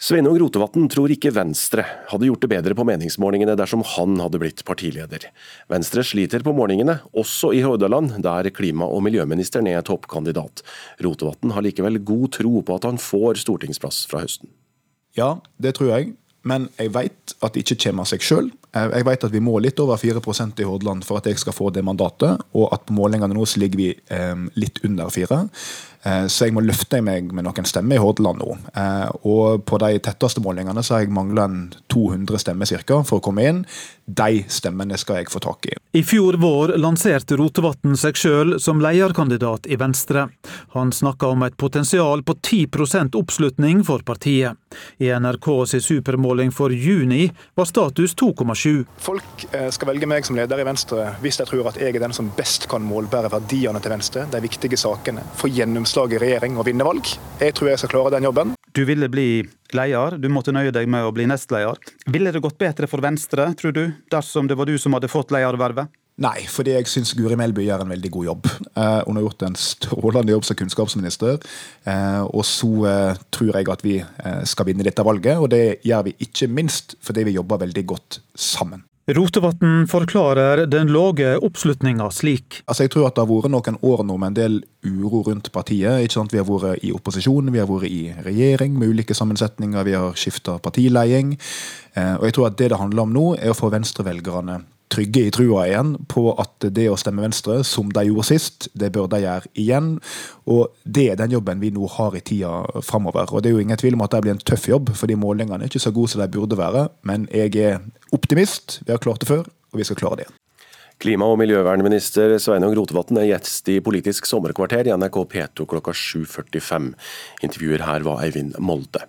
[0.00, 4.62] Sveinung Rotevatn tror ikke Venstre hadde gjort det bedre på meningsmålingene dersom han hadde blitt
[4.64, 5.26] partileder.
[5.68, 10.64] Venstre sliter på målingene, også i Hordaland, der klima- og miljøministeren er toppkandidat.
[11.04, 14.48] Rotevatn har likevel god tro på at han får stortingsplass fra høsten.
[15.20, 16.14] Ja, det tror jeg.
[16.48, 18.48] Men jeg vet at det ikke kommer av seg sjøl.
[18.72, 21.68] Jeg vet at vi må litt over 4% i Hordaland for at jeg skal få
[21.76, 25.42] det mandatet, og at på målingene nå ligger vi eh, litt under 4.
[26.02, 28.56] Eh, så jeg må løfte meg med noen stemmer i Hordaland nå.
[28.72, 31.46] Eh, og på de tetteste målingene så har jeg mangla
[31.92, 33.64] 200 stemmer cirka for å komme inn.
[34.10, 35.76] De stemmene skal jeg få tak i.
[35.96, 40.28] I fjor vår lanserte Rotevatn seg sjøl som lederkandidat i Venstre.
[40.76, 44.56] Han snakka om et potensial på 10% oppslutning for partiet.
[45.02, 47.26] I NRKs supermåling for juni
[47.58, 48.86] var status 2,7.
[49.02, 52.02] Folk eh, skal velge meg som leder i Venstre hvis de tror at jeg er
[52.02, 56.58] den som best kan målbære verdiene til Venstre, de viktige sakene, få gjennomslag i regjering
[56.58, 57.08] og vinne valg.
[57.40, 58.54] Jeg tror jeg skal klare den jobben.
[58.72, 59.42] Du ville bli
[59.74, 61.78] leder, du måtte nøye deg med å bli nestleder.
[62.06, 63.82] Ville det gått bedre for Venstre, tror du,
[64.12, 65.90] dersom det var du som hadde fått ledervervet?
[66.20, 68.48] Nei, fordi jeg syns Guri Melby gjør en veldig god jobb.
[68.76, 71.40] Eh, hun har gjort en strålende jobb som kunnskapsminister.
[71.88, 75.80] Eh, og så eh, tror jeg at vi eh, skal vinne dette valget, og det
[75.86, 78.84] gjør vi ikke minst fordi vi jobber veldig godt sammen.
[79.16, 82.60] Rotevatn forklarer den lave oppslutninga slik.
[82.66, 85.50] Altså jeg tror at Det har vært noen år nå med en del uro rundt
[85.52, 86.04] partiet.
[86.04, 86.32] Ikke sant?
[86.32, 90.14] Vi har vært i opposisjon, vi har vært i regjering med ulike sammensetninger, vi har
[90.14, 91.36] skifta partileding.
[91.94, 94.60] Eh, og jeg tror at Det det handler om nå, er å få venstrevelgerne
[94.90, 98.92] trygge i trua igjen på at det å stemme Venstre, som de gjorde sist, det
[98.94, 99.92] bør de gjøre igjen.
[100.50, 103.30] Og Det er den jobben vi nå har i tida framover.
[103.32, 105.62] Og det er jo ingen tvil om at det blir en tøff jobb, fordi målingene
[105.62, 106.88] er ikke så gode som de burde være.
[107.06, 107.80] Men jeg er
[108.12, 108.80] optimist.
[108.84, 110.30] Vi har klart det før, og vi skal klare det.
[111.00, 116.90] Klima- og miljøvernminister Sveinung Rotevatn er gjest i Politisk sommerkvarter i NRK P2 klokka 7.45.
[117.46, 119.06] Intervjuer her var Eivind Molde.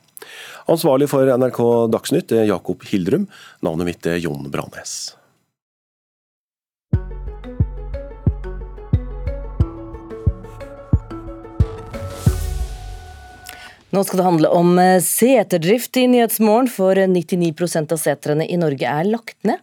[0.72, 1.60] Ansvarlig for NRK
[1.92, 3.28] Dagsnytt er Jakob Hildrum.
[3.66, 5.18] Navnet mitt er Jon Branes.
[13.92, 18.88] Nå skal det handle om eh, seterdrift i Nyhetsmorgen, for 99% av setrene i Norge
[18.88, 19.60] er lagt ned.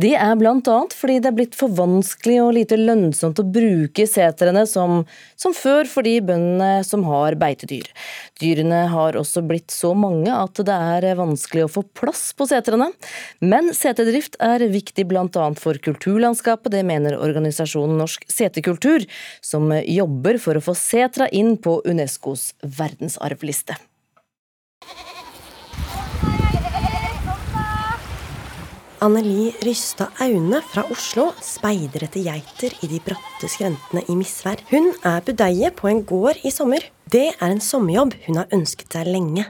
[0.00, 0.76] Det er bl.a.
[0.96, 5.02] fordi det er blitt for vanskelig og lite lønnsomt å bruke setrene som,
[5.36, 7.90] som før for de bøndene som har beitedyr.
[8.40, 12.88] Dyrene har også blitt så mange at det er vanskelig å få plass på setrene.
[13.44, 15.28] Men seterdrift er viktig bl.a.
[15.60, 19.04] for kulturlandskapet, det mener organisasjonen Norsk seterkultur,
[19.44, 23.76] som jobber for å få setra inn på Unescos verdensarvliste.
[29.02, 34.62] Anneli Rystad Aune fra Oslo speider etter geiter i de bratte skrentene i misvær.
[34.70, 36.86] Hun er budeie på en gård i sommer.
[37.10, 39.48] Det er en sommerjobb hun har ønsket seg lenge.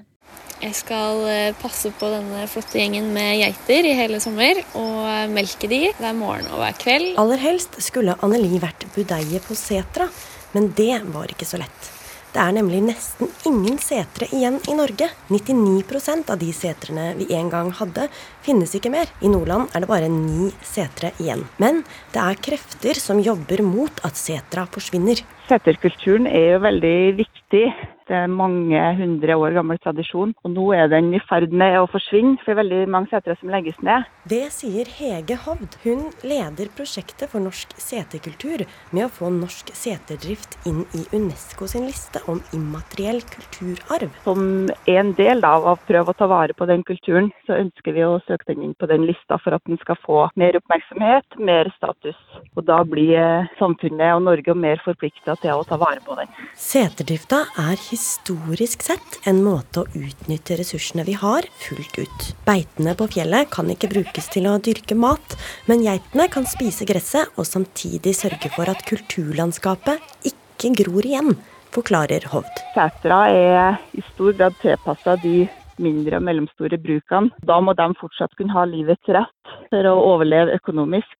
[0.62, 5.68] Jeg skal eh, passe på denne flotte gjengen med geiter i hele sommer og melke
[5.68, 7.10] de hver morgen og hver kveld.
[7.20, 10.08] Aller helst skulle Anneli vært budeie på setra,
[10.56, 11.91] men det var ikke så lett.
[12.32, 15.10] Det er nemlig nesten ingen setre igjen i Norge.
[15.28, 18.06] 99% av de setrene vi en gang hadde,
[18.40, 19.10] finnes ikke mer.
[19.20, 21.44] I Nordland er det bare ni setre igjen.
[21.60, 21.82] Men
[22.14, 25.20] det er krefter som jobber mot at setra forsvinner.
[25.50, 27.66] Seterkulturen er jo veldig viktig.
[28.08, 30.34] Det er mange hundre år gammel tradisjon.
[30.44, 33.36] Og nå er den i ferd med å forsvinne, for det er veldig mange setre
[33.38, 34.08] som legges ned.
[34.28, 35.78] Det sier Hege Hovd.
[35.84, 41.86] Hun leder prosjektet for norsk seterkultur med å få norsk seterdrift inn i Unesco sin
[41.88, 44.10] liste om immateriell kulturarv.
[44.26, 48.04] Som en del av å prøve å ta vare på den kulturen, så ønsker vi
[48.06, 51.70] å søke den inn på den lista for at den skal få mer oppmerksomhet, mer
[51.76, 52.18] status.
[52.56, 56.30] Og da blir samfunnet og Norge mer forplikta til å ta vare på den.
[56.58, 62.26] Seterdrifta er historisk sett en måte å utnytte ressursene vi har, fullt ut.
[62.46, 65.36] Beitene på fjellet kan ikke brukes til å dyrke mat,
[65.68, 71.34] men geitene kan spise gresset og samtidig sørge for at kulturlandskapet ikke gror igjen,
[71.72, 72.62] forklarer Hovd.
[72.74, 75.46] Sætra er i stor grad tilpassa de
[75.82, 77.32] mindre og mellomstore brukene.
[77.48, 81.16] Da må de fortsatt kunne ha livets rett for å overleve økonomisk.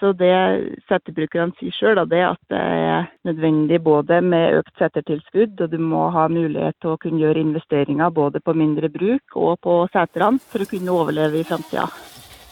[0.00, 0.34] Så det
[0.88, 6.08] seterbrukerne sier sjøl, er at det er nødvendig både med økt setertilskudd, og du må
[6.14, 10.64] ha mulighet til å kunne gjøre investeringer både på mindre bruk og på seterne for
[10.64, 11.88] å kunne overleve i framtida.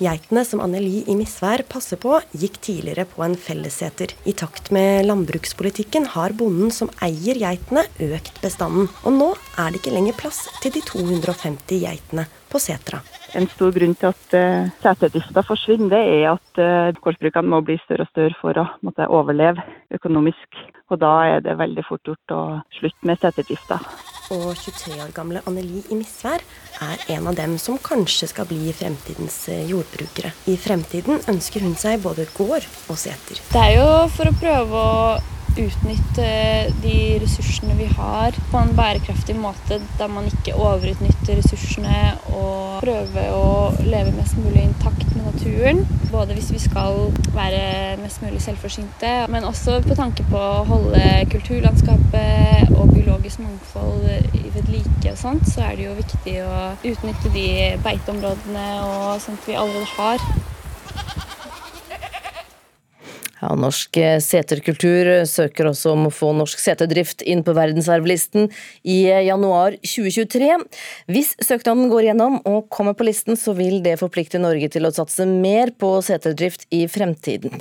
[0.03, 4.14] Geitene som Anneli i Misvær passer på, gikk tidligere på en fellesseter.
[4.26, 8.90] I takt med landbrukspolitikken har bonden som eier geitene, økt bestanden.
[9.07, 9.30] Og nå
[9.61, 13.00] er det ikke lenger plass til de 250 geitene på setra.
[13.38, 17.78] En stor grunn til at uh, seterdrifta forsvinner, det er at uh, gårdsbrukene må bli
[17.86, 19.64] større og større for å måtte, overleve
[19.96, 20.61] økonomisk.
[20.92, 22.42] Og da er det veldig fort gjort å
[22.76, 23.80] slutte med seterdrifta.
[24.32, 26.44] Og 23 år gamle Anneli i Misvær
[26.84, 30.32] er en av dem som kanskje skal bli fremtidens eh, jordbrukere.
[30.48, 33.40] I fremtiden ønsker hun seg både gård og seter.
[33.53, 36.28] Det er jo for å prøve å utnytte
[36.82, 43.24] de ressursene vi har på en bærekraftig måte, der man ikke overutnytter ressursene og prøve
[43.36, 43.48] å
[43.84, 45.82] leve mest mulig intakt med naturen.
[46.12, 51.03] Både hvis vi skal være mest mulig selvforsynte, men også på tanke på å holde
[51.32, 54.09] kulturlandskapet og biologisk mangfold
[54.55, 56.57] ved like og sånt, så er det jo viktig å
[56.92, 57.48] utnytte de
[57.84, 60.50] beiteområdene og sånt vi allerede har.
[63.43, 68.47] Ja, norsk eh, seterkultur søker også om å få norsk seterdrift inn på verdensarvlisten
[68.86, 70.53] i eh, januar 2023.
[71.11, 74.95] Hvis søknaden går gjennom og kommer på listen, så vil det forplikte Norge til å
[74.95, 77.59] satse mer på seterdrift i fremtiden.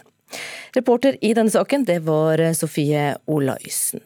[0.78, 4.06] Reporter i denne saken, det var eh, Sofie Olaisen.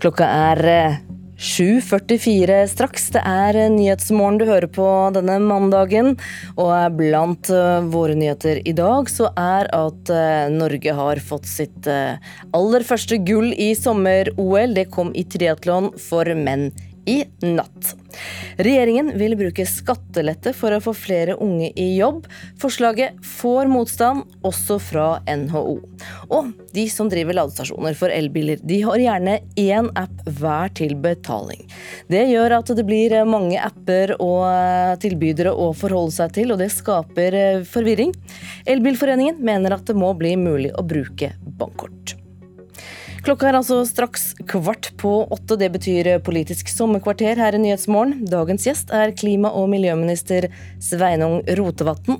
[0.00, 1.08] Klokka er
[1.40, 3.06] 7.44 straks.
[3.14, 4.86] Det er Nyhetsmorgen du hører på
[5.16, 6.12] denne mandagen.
[6.60, 11.88] Og blant eh, våre nyheter i dag så er at eh, Norge har fått sitt
[11.88, 12.20] eh,
[12.52, 14.76] aller første gull i sommer-OL.
[14.76, 16.68] Det kom i triatlon for menn
[17.10, 17.94] i natt.
[18.60, 22.26] Regjeringen vil bruke skattelette for å få flere unge i jobb.
[22.60, 25.78] Forslaget får motstand, også fra NHO.
[26.30, 31.64] Og de som driver ladestasjoner for elbiler, de har gjerne én app hver til betaling.
[32.12, 36.70] Det gjør at det blir mange apper og tilbydere å forholde seg til, og det
[36.74, 38.14] skaper forvirring.
[38.70, 42.19] Elbilforeningen mener at det må bli mulig å bruke bankkort.
[43.20, 45.58] Klokka er altså straks kvart på åtte.
[45.60, 48.24] Det betyr Politisk sommerkvarter her i Nyhetsmorgen.
[48.32, 50.48] Dagens gjest er klima- og miljøminister
[50.80, 52.16] Sveinung Rotevatn.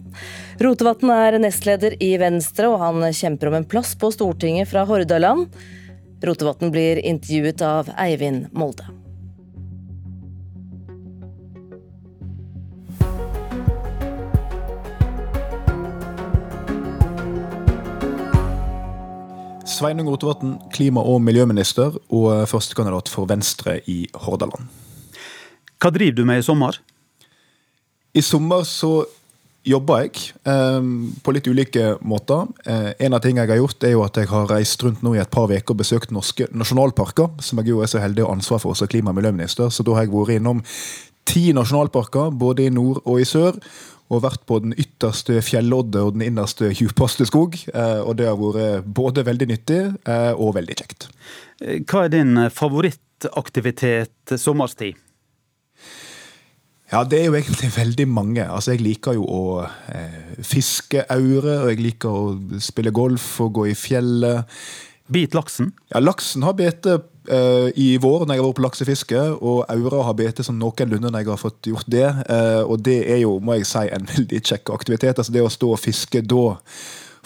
[0.61, 5.49] Rotevatn er nestleder i Venstre, og han kjemper om en plass på Stortinget fra Hordaland.
[6.21, 9.00] Rotevatn blir intervjuet av Eivind Molde.
[19.81, 24.67] Sveinung Rotevatn, klima- og miljøminister og førstekandidat for Venstre i Hordaland.
[25.81, 26.77] Hva driver du med i sommer?
[28.13, 29.07] I sommer så
[29.65, 30.91] jobber jeg eh,
[31.25, 32.51] på litt ulike måter.
[32.69, 35.15] Eh, en av tingene jeg har gjort, er jo at jeg har reist rundt nå
[35.17, 38.29] i et par uker og besøkt norske nasjonalparker, som jeg jo er så heldig å
[38.29, 39.73] ha ansvar for som klima- og miljøminister.
[39.73, 40.61] Så da har jeg vært innom
[41.25, 43.57] ti nasjonalparker, både i nord og i sør
[44.11, 47.55] og vært på den ytterste fjellodde og den innerste djupeste skog.
[47.71, 51.07] Eh, og det har vært både veldig nyttig eh, og veldig kjekt.
[51.61, 54.99] Hva er din favorittaktivitet sommerstid?
[56.91, 58.45] Ja, det er jo egentlig veldig mange.
[58.45, 59.43] Altså, Jeg liker jo å
[59.95, 64.51] eh, fiske aure, og jeg liker å spille golf og gå i fjellet.
[65.11, 65.73] Bit laksen?
[65.91, 66.87] Ja, Laksen har bitt
[67.31, 71.23] i vår når jeg har vært på laksefiske, og aura har bitt sånn noenlunde når
[71.23, 72.09] jeg har fått gjort det.
[72.27, 75.21] Uh, og det er jo, må jeg si, en veldig kjekk aktivitet.
[75.21, 76.57] Altså Det å stå og fiske, da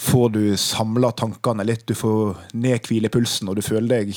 [0.05, 1.87] får du samla tankene litt.
[1.89, 4.15] Du får ned hvilepulsen, og du føler deg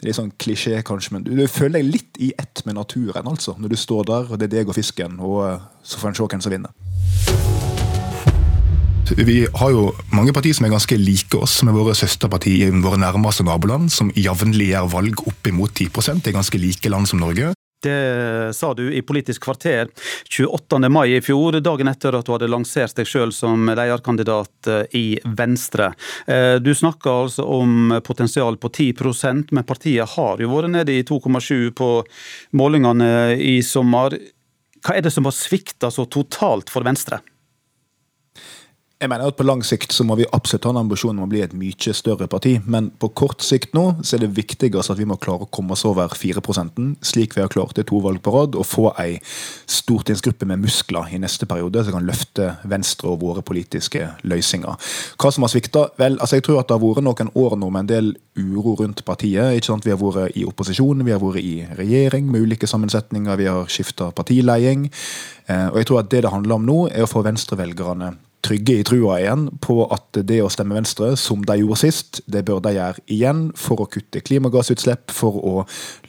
[0.00, 2.78] det er litt sånn klisjé, kanskje, men du, du føler deg litt i ett med
[2.78, 3.28] naturen.
[3.28, 6.14] altså, Når du står der, og det er deg og fisken, og uh, så får
[6.14, 7.59] en se hvem som vinner.
[9.16, 13.00] Vi har jo mange partier som er ganske like oss, med våre søsterpartier i våre
[13.00, 17.18] nærmeste naboland, som jevnlig gjør valg opp imot 10 Det er ganske like land som
[17.18, 17.50] Norge.
[17.82, 19.88] Det sa du i Politisk kvarter
[20.28, 20.88] 28.
[20.92, 25.06] mai i fjor, dagen etter at du hadde lansert deg sjøl som lederkandidat eh, i
[25.24, 25.94] Venstre.
[26.28, 31.06] Eh, du snakka altså om potensial på 10% men partiet har jo vært nede i
[31.08, 31.90] 2,7 på
[32.60, 34.18] målingene i sommer.
[34.84, 37.22] Hva er det som har svikta så totalt for Venstre?
[39.00, 41.30] Jeg mener at På lang sikt så må vi absolutt ha en ambisjon om å
[41.30, 42.58] bli et mye større parti.
[42.68, 45.72] Men på kort sikt nå så er det viktigst at vi må klare å komme
[45.72, 46.42] oss over 4
[47.00, 49.16] slik vi har klart det to valg på rad, og få ei
[49.66, 54.76] stortingsgruppe med muskler i neste periode som kan løfte Venstre og våre politiske løsninger.
[55.16, 55.88] Hva som har svikta?
[55.96, 59.04] Altså jeg tror at det har vært noen år nå med en del uro rundt
[59.04, 59.56] partiet.
[59.56, 59.86] ikke sant?
[59.86, 63.64] Vi har vært i opposisjon, vi har vært i regjering med ulike sammensetninger, vi har
[63.64, 64.90] skifta partileding.
[65.48, 68.78] Eh, og jeg tror at det det handler om nå, er å få venstrevelgerne trygge
[68.80, 72.62] i trua igjen på at det å stemme Venstre, som de gjorde sist, det bør
[72.64, 75.54] de gjøre igjen for å kutte klimagassutslipp, for å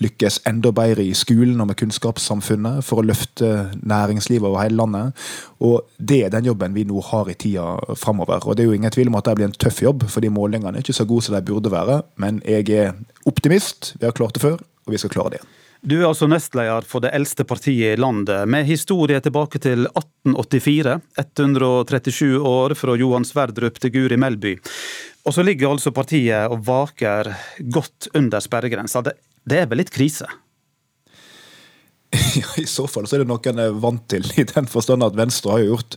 [0.04, 5.26] lykkes enda bedre i skolen og med kunnskapssamfunnet, for å løfte næringslivet over hele landet.
[5.62, 8.42] Og Det er den jobben vi nå har i tida framover.
[8.48, 10.78] Og det er jo ingen tvil om at det blir en tøff jobb, fordi målingene
[10.78, 12.02] er ikke så gode som de burde være.
[12.18, 12.94] Men jeg er
[13.30, 13.94] optimist.
[14.00, 15.58] Vi har klart det før, og vi skal klare det igjen.
[15.82, 21.00] Du er altså nestleder for det eldste partiet i landet, med historie tilbake til 1884.
[21.18, 24.60] 137 år fra Johan Sverdrup til Guri Melby.
[25.26, 27.32] Og så ligger altså partiet og vaker
[27.74, 29.02] godt under sperregrensa.
[29.02, 29.16] Det,
[29.50, 30.30] det er vel litt krise?
[32.36, 35.04] Ja, I så fall så er det noe en er vant til, i den forstand
[35.04, 35.96] at Venstre har gjort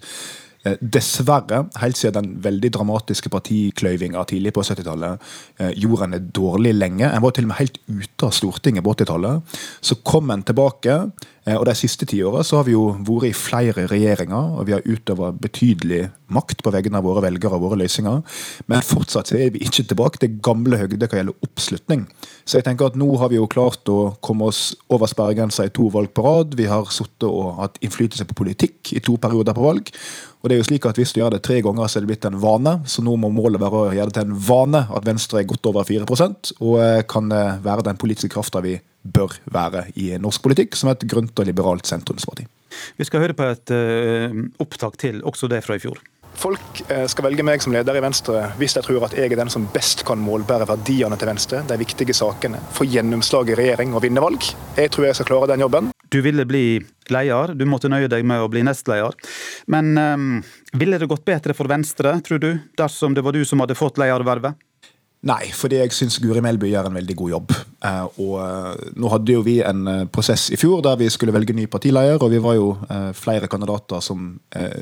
[0.81, 5.21] dessverre, helt siden den veldig dramatiske partikløyvinga tidlig på 70-tallet,
[5.61, 7.05] eh, gjorde en det dårlig lenge.
[7.11, 9.59] En var til og med helt ute av Stortinget på 80-tallet.
[9.85, 11.11] Så kom en tilbake, eh,
[11.45, 14.87] og de siste ti åra har vi jo vært i flere regjeringer, og vi har
[14.87, 18.23] utøva betydelig makt på vegne av våre velgere og våre løsninger.
[18.71, 22.07] Men fortsatt er vi ikke tilbake til gamle høgder hva gjelder oppslutning.
[22.49, 25.75] Så jeg tenker at nå har vi jo klart å komme oss over sperregrensa i
[25.75, 26.57] to valg på rad.
[26.57, 29.93] Vi har sittet og hatt innflytelse på politikk i to perioder på valg.
[30.41, 32.13] Og det er jo slik at Hvis du gjør det tre ganger, så er det
[32.13, 32.79] blitt en vane.
[32.89, 35.69] Så nå må målet være å gjøre det til en vane at Venstre er godt
[35.69, 36.05] over 4
[36.61, 40.91] og eh, kan eh, være den politiske krafta vi bør være i norsk politikk, som
[40.93, 42.47] et grønt og liberalt sentrumsparti.
[42.99, 46.01] Vi skal høre på et uh, opptak til, også det fra i fjor.
[46.35, 49.53] Folk skal velge meg som leder i Venstre hvis de tror at jeg er den
[49.53, 54.03] som best kan målbære verdiene til Venstre, de viktige sakene, få gjennomslag i regjering og
[54.03, 54.43] vinne valg.
[54.75, 55.93] Jeg tror jeg skal klare den jobben.
[56.11, 56.81] Du ville bli
[57.11, 59.15] leder, du måtte nøye deg med å bli nestleder.
[59.71, 60.29] Men um,
[60.75, 63.99] ville det gått bedre for Venstre, tror du, dersom det var du som hadde fått
[64.03, 64.59] ledervervet?
[65.25, 67.53] Nei, fordi jeg syns Guri Melby gjør en veldig god jobb.
[67.89, 71.33] Eh, og eh, Nå hadde jo vi en eh, prosess i fjor der vi skulle
[71.33, 72.67] velge ny partileder, og vi var jo
[73.17, 74.35] flere kandidater som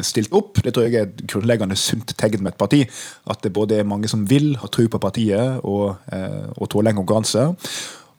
[0.02, 0.58] stilte opp.
[0.64, 2.82] Det tror jeg er et grunnleggende sunt tegn med et parti.
[3.30, 6.02] At det både er mange som vil ha tro på partiet og,
[6.56, 7.46] og tåle en konkurranse.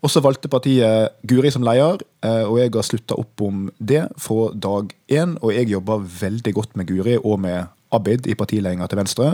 [0.03, 2.01] Og så valgte partiet Guri som leder,
[2.47, 5.38] og jeg har slutta opp om det fra dag én.
[5.41, 9.29] Og jeg jobber veldig godt med Guri og med Abid i partiledelsen til Venstre.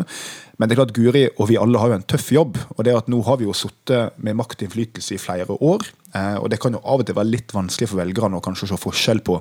[0.58, 2.58] Men det er klart Guri og vi alle har jo en tøff jobb.
[2.78, 5.86] og det at Nå har vi jo sittet med maktinnflytelse i flere år.
[6.16, 8.72] Eh, og Det kan jo av og til være litt vanskelig for velgerne å kanskje
[8.72, 9.38] se forskjell på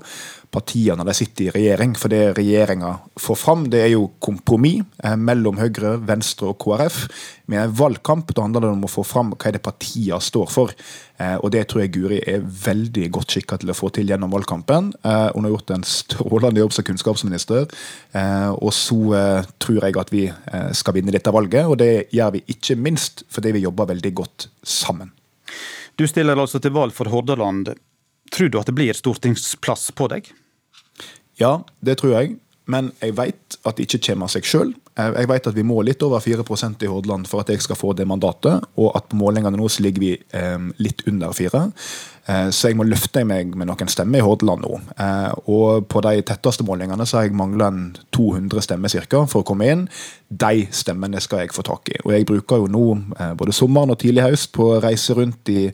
[0.52, 1.96] partiene når de sitter i regjering.
[1.96, 7.06] For det regjeringa får fram, det er jo kompromiss eh, mellom Høyre, Venstre og KrF.
[7.48, 10.74] Med en valgkamp da handler det om å få fram hva det partiene står for.
[11.18, 14.32] Eh, og Det tror jeg Guri er veldig godt skikka til å få til gjennom
[14.32, 14.92] valgkampen.
[15.02, 17.66] Hun har gjort en strålende jobb som kunnskapsminister.
[18.60, 19.00] Og så
[19.58, 20.24] tror jeg at vi
[20.76, 24.50] skal vinne dette valget, og det gjør vi ikke minst fordi vi jobber veldig godt
[24.62, 25.17] sammen.
[25.98, 27.72] Du stiller altså til valg for Hordaland.
[28.30, 30.28] Tror du at det blir stortingsplass på deg?
[31.40, 32.36] Ja, det tror jeg.
[32.68, 34.74] Men jeg vet at det ikke kommer av seg sjøl.
[34.98, 37.94] Jeg vet at vi må litt over 4% i Hordaland for at jeg skal få
[37.96, 41.92] det mandatet, og at på målingene nå så ligger vi eh, litt under 4 eh,
[42.28, 44.74] Så jeg må løfte meg med noen stemmer i Hordaland nå.
[45.00, 47.70] Eh, og på de tetteste målingene så har jeg mangla
[48.12, 49.86] 200 stemmer cirka for å komme inn.
[50.28, 51.96] De stemmene skal jeg få tak i.
[52.04, 52.84] Og jeg bruker jo nå
[53.16, 55.70] eh, både sommeren og tidlig høst på å reise rundt i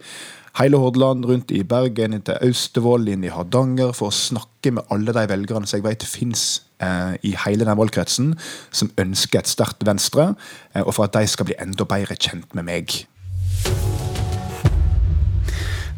[0.61, 4.87] hele Hordaland, rundt i Bergen, inn til Austevoll, inn i Hardanger, for å snakke med
[4.95, 6.45] alle de velgerne som jeg vet finnes
[6.79, 8.35] eh, i hele den valgkretsen,
[8.71, 10.33] som ønsker et sterkt Venstre,
[10.75, 13.01] eh, og for at de skal bli enda bedre kjent med meg.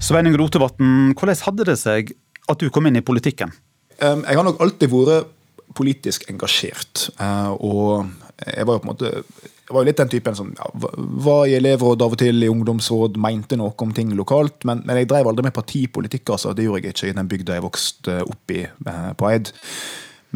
[0.01, 2.13] Sveining Rotevatn, hvordan hadde det seg
[2.47, 3.53] at du kom inn i politikken?
[3.97, 5.33] Jeg har nok alltid vært
[5.77, 7.09] politisk engasjert.
[7.21, 8.07] Eh, og
[8.45, 9.13] jeg var jo på en måte
[9.67, 10.67] jeg var jo litt den typen som ja,
[11.27, 14.61] var i elevråd av og til, i ungdomsråd, mente noe om ting lokalt.
[14.69, 16.31] Men, men jeg drev aldri med partipolitikk.
[16.37, 19.51] altså, Det gjorde jeg ikke i den bygda jeg vokste opp i eh, på Eid.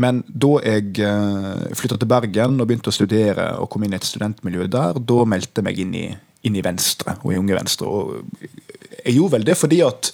[0.03, 4.01] Men da jeg eh, flytta til Bergen og begynte å studere og kom inn i
[4.01, 6.05] et studentmiljø der, da meldte jeg meg inn i,
[6.47, 7.89] inn i Venstre og i Unge Venstre.
[7.89, 10.13] Og jeg gjorde vel det fordi at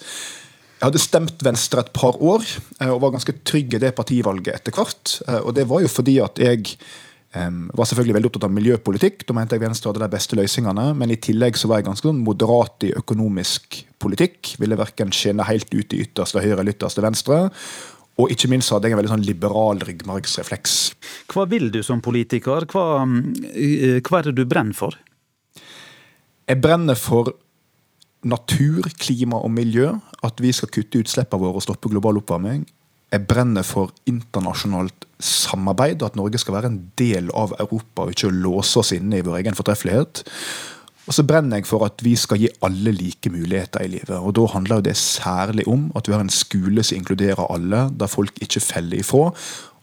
[0.77, 4.59] jeg hadde stemt Venstre et par år eh, og var ganske trygg i det partivalget
[4.59, 5.19] etter hvert.
[5.41, 6.77] Og det var jo fordi at jeg
[7.37, 9.25] var selvfølgelig veldig opptatt av miljøpolitikk.
[9.27, 10.85] Da mente jeg Venstre hadde de beste løsningene.
[10.97, 14.53] Men i tillegg så var jeg ganske sånn moderat i økonomisk politikk.
[14.61, 17.43] Ville verken skinne helt ut i ytterste høyre eller ytterste venstre.
[18.17, 20.77] Og ikke minst hadde jeg en veldig sånn liberal ryggmargsrefleks.
[21.29, 22.65] Hva vil du som politiker?
[22.71, 23.05] Hva,
[23.53, 24.97] eh, hva er det du brenner for?
[26.47, 27.33] Jeg brenner for
[28.23, 29.91] natur, klima og miljø.
[30.23, 32.63] At vi skal kutte utslippene våre og stoppe global oppvarming.
[33.11, 38.33] Jeg brenner for internasjonalt samarbeid, at Norge skal være en del av Europa og ikke
[38.33, 40.23] låse oss inne i vår egen fortreffelighet.
[41.07, 44.15] Og så brenner jeg for at vi skal gi alle like muligheter i livet.
[44.19, 48.11] Og da handler det særlig om at vi har en skole som inkluderer alle, der
[48.11, 49.31] folk ikke feller ifra,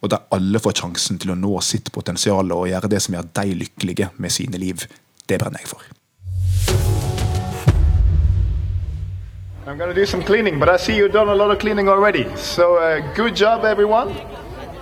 [0.04, 3.32] og der alle får sjansen til å nå sitt potensial og gjøre det som gjør
[3.40, 4.84] de lykkelige med sine liv.
[5.24, 5.94] Det brenner jeg for.
[9.66, 11.88] I'm going to do some cleaning, but I see you've done a lot of cleaning
[11.88, 12.26] already.
[12.36, 14.10] So uh, good job, everyone.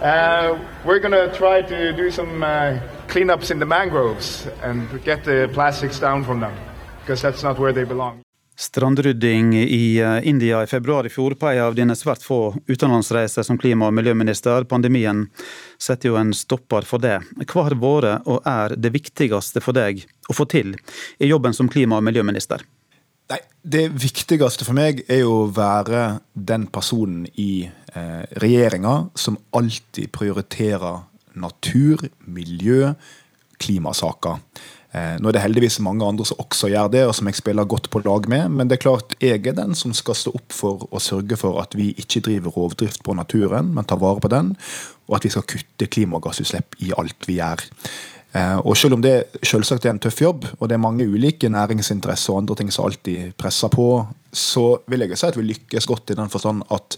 [0.03, 5.23] Uh, we're going to try to do some uh, cleanups in the mangroves and get
[5.23, 6.53] the plastics down from them,
[7.01, 8.23] because that's not where they belong.
[8.59, 13.47] Strandrydding i uh, India i februar i fjor på en av dine svært få utenlandsreiser
[13.47, 14.65] som klima- og miljøminister.
[14.65, 15.29] Pandemien
[15.79, 17.21] setter jo en stopper for det.
[17.47, 20.75] Hva har vært og er det viktigste for deg å få til
[21.23, 22.67] i jobben som klima- og miljøminister?
[23.31, 27.65] Nei, Det viktigste for meg er jo å være den personen i
[27.95, 31.05] eh, regjeringa som alltid prioriterer
[31.39, 32.93] natur, miljø,
[33.63, 34.41] klimasaker.
[34.93, 37.69] Eh, nå er det heldigvis mange andre som også gjør det, og som jeg spiller
[37.69, 40.53] godt på lag med, men det er klart jeg er den som skal stå opp
[40.53, 44.29] for å sørge for at vi ikke driver rovdrift på naturen, men tar vare på
[44.33, 44.53] den,
[45.09, 47.65] og at vi skal kutte klimagassutslipp i alt vi gjør.
[48.33, 51.51] Eh, og selv om det selvsagt er en tøff jobb, og det er mange ulike
[51.53, 53.89] næringsinteresser og andre ting som alltid presser på,
[54.33, 56.97] så vil jeg si at vi lykkes godt i den forstand at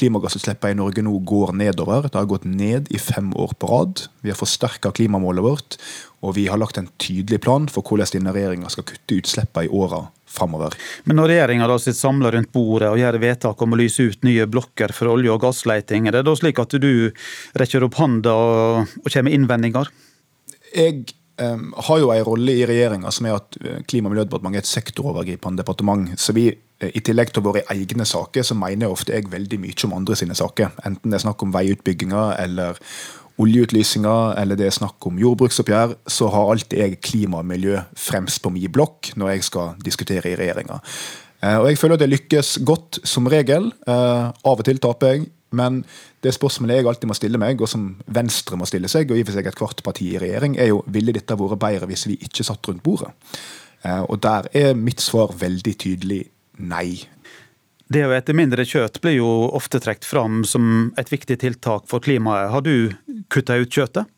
[0.00, 2.08] klimagassutslippene i Norge nå går nedover.
[2.08, 4.06] Det har gått ned i fem år på rad.
[4.24, 5.76] Vi har forsterka klimamålet vårt,
[6.24, 9.74] og vi har lagt en tydelig plan for hvordan denne regjeringa skal kutte utslippene i
[9.76, 10.72] åra framover.
[11.04, 14.48] Men når regjeringa sitter samla rundt bordet og gjør vedtak om å lyse ut nye
[14.48, 17.10] blokker for olje- og gassleiting, er det da slik at du
[17.60, 19.90] rekker opp handa og, og kommer med innvendinger?
[20.76, 21.04] Jeg
[21.42, 23.56] um, har jo en rolle i regjeringa som er at
[23.90, 26.10] Klima- og miljødepartementet er et sektorovergripende departement.
[26.20, 26.50] Så vi,
[26.80, 30.16] i tillegg til våre egne saker, så mener jeg ofte jeg veldig mye om andre
[30.16, 30.76] sine saker.
[30.86, 32.78] Enten det er snakk om veiutbygginger eller
[33.40, 38.42] oljeutlysninger, eller det er snakk om jordbruksoppgjør, så har alltid jeg klima og miljø fremst
[38.44, 40.80] på min blokk når jeg skal diskutere i regjeringa.
[41.40, 43.70] Og jeg føler at jeg lykkes godt som regel.
[43.88, 45.28] Av og til taper jeg.
[45.56, 45.80] Men
[46.20, 49.22] det spørsmålet jeg alltid må stille meg, og som Venstre må stille seg, og i
[49.24, 52.18] og for seg ethvert parti i regjering, er jo ville dette vært bedre hvis vi
[52.20, 53.12] ikke satt rundt bordet?
[54.12, 56.20] Og der er mitt svar veldig tydelig
[56.60, 57.00] nei.
[57.90, 62.04] Det å ete mindre kjøtt blir jo ofte trukket fram som et viktig tiltak for
[62.04, 62.52] klimaet.
[62.52, 62.92] Har du
[63.32, 64.10] kutta ut kjøttet?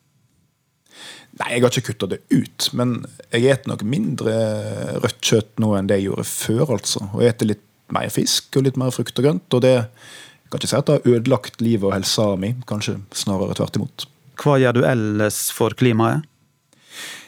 [1.41, 2.67] Nei, jeg har ikke kutta det ut.
[2.77, 2.99] Men
[3.31, 4.35] jeg spiser nok mindre
[5.01, 7.07] rødt kjøtt nå enn det jeg gjorde før, altså.
[7.15, 9.57] Og jeg spiser litt mer fisk og litt mer frukt og grønt.
[9.57, 9.77] og det
[10.53, 14.07] kan ikke si at det har ødelagt livet og helsa mi, kanskje snarere tvert imot.
[14.43, 16.29] Hva gjør du ellers for klimaet?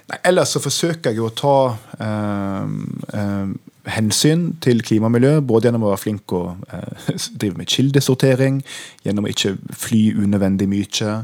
[0.05, 1.59] Nei, ellers så forsøker jeg å ta
[2.05, 2.73] eh,
[3.17, 3.53] eh,
[3.95, 7.07] hensyn til klima og miljø, både gjennom å være flink og eh,
[7.41, 8.59] drive med kildesortering,
[9.07, 11.15] gjennom å ikke fly unødvendig mye,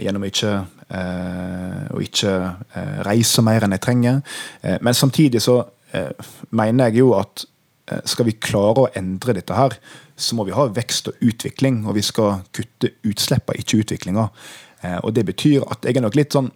[0.00, 0.52] gjennom ikke,
[1.92, 2.32] å ikke
[3.04, 4.38] reise mer enn jeg trenger.
[4.80, 5.58] men samtidig så
[6.56, 7.44] mener jeg jo at
[8.08, 9.76] skal vi klare å endre dette her,
[10.16, 14.28] så må vi ha vekst og utvikling, og vi skal kutte utslippene, ikke utviklinga.
[15.02, 16.52] Og det betyr at jeg er nok litt sånn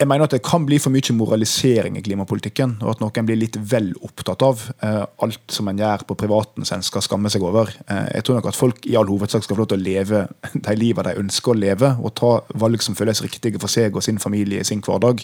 [0.00, 3.36] jeg mener at det kan bli for mye moralisering i klimapolitikken, og at noen blir
[3.36, 7.28] litt vel opptatt av eh, alt som en gjør på privaten som en skal skamme
[7.32, 7.68] seg over.
[7.84, 10.22] Eh, jeg tror nok at folk i all hovedsak skal få lov til å leve
[10.54, 12.30] de livene de ønsker å leve, og ta
[12.62, 15.20] valg som føles riktige for seg og sin familie i sin hverdag.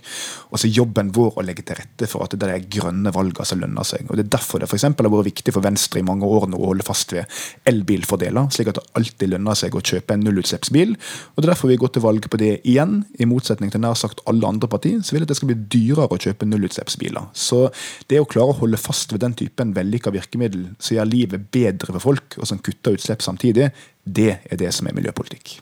[0.51, 3.49] Og så jobben vår å legge til rette for at det er de grønne valgene
[3.49, 4.05] som lønner seg.
[4.11, 6.61] Og Det er derfor det for har vært viktig for Venstre i mange år nå
[6.61, 7.25] å holde fast ved
[7.65, 10.97] elbilfordeler, slik at det alltid lønner seg å kjøpe en nullutslippsbil.
[11.33, 13.97] Og Det er derfor vi går til valg på det igjen, i motsetning til nær
[13.97, 17.31] sagt alle andre parti, så vil at det skal bli dyrere å kjøpe nullutslippsbiler.
[17.37, 17.67] Så
[18.11, 21.95] det å klare å holde fast ved den typen vellykka virkemiddel som gjør livet bedre
[21.97, 23.71] for folk, og som kutter utslipp samtidig,
[24.05, 25.59] det er det som er miljøpolitikk.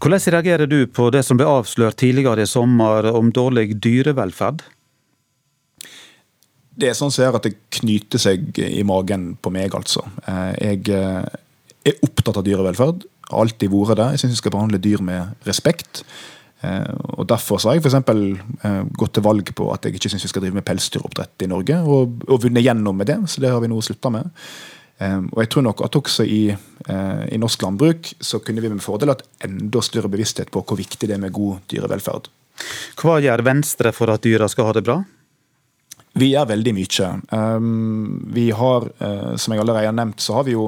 [0.00, 4.62] Hvordan reagerer du på det som ble avslørt tidligere i sommer om dårlig dyrevelferd?
[6.80, 10.06] Det er sånn som gjør at det knyter seg i magen på meg, altså.
[10.56, 14.10] Jeg er opptatt av dyrevelferd har alltid vært det.
[14.14, 16.04] Jeg syns vi skal behandle dyr med respekt.
[16.60, 18.10] Eh, og Derfor har jeg for
[18.68, 21.48] eh, gått til valg på at jeg ikke syns vi skal drive med pelsdyroppdrett i
[21.48, 23.18] Norge, og, og vunnet gjennom med det.
[23.32, 24.28] Så det har vi nå slutta med.
[25.00, 28.84] Eh, og jeg tror nok at også i, i, norsk landbruk så kunne vi med
[28.84, 32.28] fordel hatt enda større bevissthet på hvor viktig det er med god dyrevelferd.
[33.00, 34.98] Hva gjør Venstre for at dyra skal ha det bra?
[36.20, 37.08] Vi gjør veldig mye.
[38.34, 38.86] Vi har,
[39.38, 40.66] som jeg allerede har nevnt, så har vi jo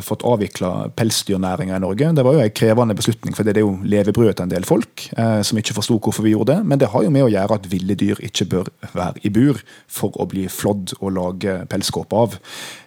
[0.00, 2.06] fått avvikla pelsdyrnæringa i Norge.
[2.16, 5.04] Det var jo en krevende beslutning, for det er jo levebrødet til en del folk
[5.12, 6.66] eh, som ikke forsto hvorfor vi gjorde det.
[6.66, 9.60] Men det har jo med å gjøre at ville dyr ikke bør være i bur
[9.90, 12.38] for å bli flådd og lage pelskåpe av.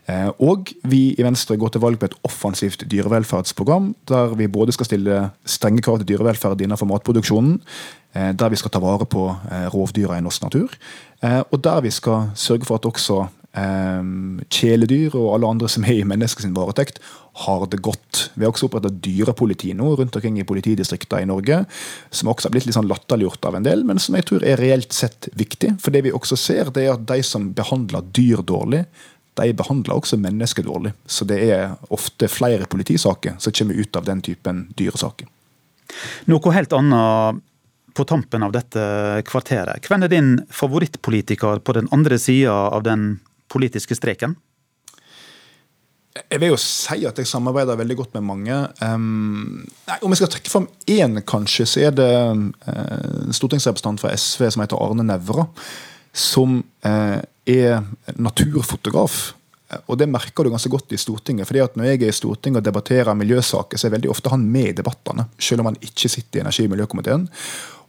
[0.09, 4.75] Eh, og vi i Venstre går til valg på et offensivt dyrevelferdsprogram, der vi både
[4.75, 7.61] skal stille strenge krav til dyrevelferd innenfor matproduksjonen,
[8.15, 10.75] eh, der vi skal ta vare på eh, rovdyra i norsk natur,
[11.23, 13.21] og der vi skal sørge for at også
[13.53, 16.99] kjæledyr og alle andre som er i menneskets varetekt,
[17.45, 18.31] har det godt.
[18.33, 21.63] Vi har også opprettet dyrepoliti nå rundt omkring i politidistrikter i Norge,
[22.09, 24.61] som også har blitt litt sånn latterliggjort av en del, men som jeg tror er
[24.61, 25.75] reelt sett viktig.
[25.81, 28.83] For det vi også ser, det er at de som behandler dyr dårlig,
[29.37, 30.93] de behandler også mennesker dårlig.
[31.09, 35.29] Så det er ofte flere politisaker som kommer ut av den typen dyresaker.
[36.29, 37.41] Noe helt annet
[37.93, 38.81] på tampen av dette
[39.29, 39.85] kvarteret.
[39.85, 43.19] Hvem er din favorittpolitiker på den andre sida av den
[43.53, 44.35] politiske streken?
[46.13, 48.57] Jeg vil jo si at jeg samarbeider veldig godt med mange.
[48.85, 52.43] Um, nei, om jeg skal trekke fram én, kanskje, så er det uh,
[53.23, 55.47] en stortingsrepresentant fra SV som heter Arne Nævra.
[56.13, 57.17] Som uh,
[57.49, 57.81] er
[58.13, 59.33] naturfotograf.
[59.89, 61.47] Og det merker du ganske godt i Stortinget.
[61.49, 64.45] fordi at Når jeg er i Stortinget og debatterer miljøsaker, så er veldig ofte han
[64.45, 65.25] med i debattene.
[65.39, 67.27] Selv om han ikke sitter i energi- og miljøkomiteen.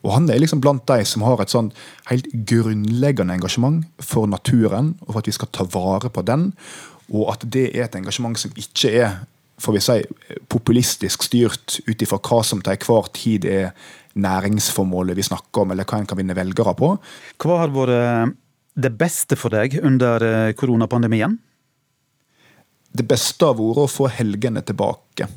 [0.05, 1.71] Og han er liksom blant de som har et sånn
[2.11, 6.51] helt grunnleggende engasjement for naturen, og for at vi skal ta vare på den.
[7.09, 9.23] Og at det er et engasjement som ikke er
[9.65, 9.99] får vi si,
[10.51, 13.69] populistisk styrt ut ifra hva som til enhver tid er
[14.19, 16.91] næringsformålet vi snakker om, eller hva en kan vinne velgere på.
[17.43, 18.35] Hva har vært
[18.75, 21.37] det beste for deg under eh, koronapandemien?
[22.95, 25.29] Det beste har vært å få helgene tilbake.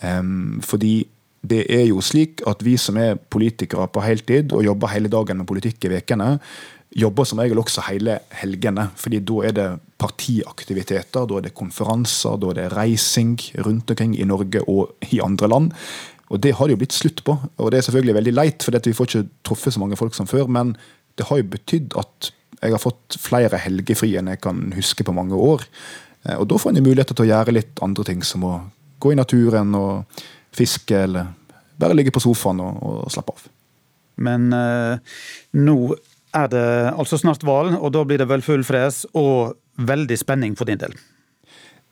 [0.00, 1.00] Um, fordi
[1.50, 5.40] det er jo slik at vi som er politikere på heltid og jobber hele dagen
[5.40, 6.36] med politikk i vekene,
[6.98, 8.88] jobber som regel også hele helgene.
[8.96, 9.68] fordi da er det
[9.98, 15.20] partiaktiviteter, da er det konferanser, da er det reising rundt omkring i Norge og i
[15.20, 15.72] andre land.
[16.30, 17.36] Og det har det jo blitt slutt på.
[17.56, 20.26] Og det er selvfølgelig veldig leit, for vi får ikke truffet så mange folk som
[20.26, 20.46] før.
[20.46, 20.76] Men
[21.16, 22.32] det har jo betydd at
[22.62, 25.64] jeg har fått flere helgefri enn jeg kan huske på mange år.
[26.24, 28.54] Eh, og da får en mulighet til å gjøre litt andre ting, som å
[28.98, 30.20] gå i naturen og
[30.54, 31.32] fiske, eller
[31.80, 33.48] bare ligge på sofaen og, og slappe av.
[34.18, 35.18] Men eh,
[35.58, 35.78] nå
[36.36, 40.56] er det altså snart valg, og da blir det vel full fres og veldig spenning
[40.58, 40.96] for din del?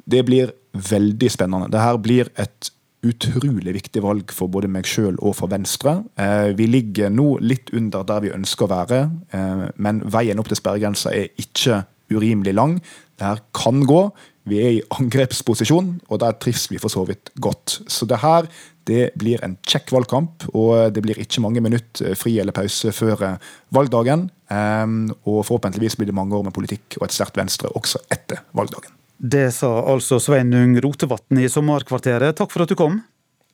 [0.06, 1.70] Det blir veldig spennende.
[1.72, 2.70] Dette blir et
[3.06, 6.00] utrolig viktig valg for både meg sjøl og for Venstre.
[6.18, 10.50] Eh, vi ligger nå litt under der vi ønsker å være, eh, men veien opp
[10.50, 12.80] til sperregrensa er ikke urimelig lang.
[13.18, 14.10] Det her kan gå.
[14.46, 17.80] Vi er i angrepsposisjon, og der trives vi for så vidt godt.
[17.90, 18.46] Så det her
[18.86, 23.24] det blir en kjekk valgkamp, og det blir ikke mange minutter fri eller pause før
[23.26, 24.28] eh, valgdagen.
[24.54, 28.44] Ehm, og forhåpentligvis blir det mange år med politikk og et sterkt Venstre også etter
[28.54, 28.94] valgdagen.
[29.16, 32.36] Det sa altså Sveinung Rotevatn i Sommerkvarteret.
[32.38, 33.00] Takk for at du kom.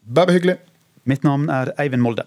[0.02, 0.58] Bare hyggelig.
[1.08, 2.26] Mitt navn er Eivind Molde.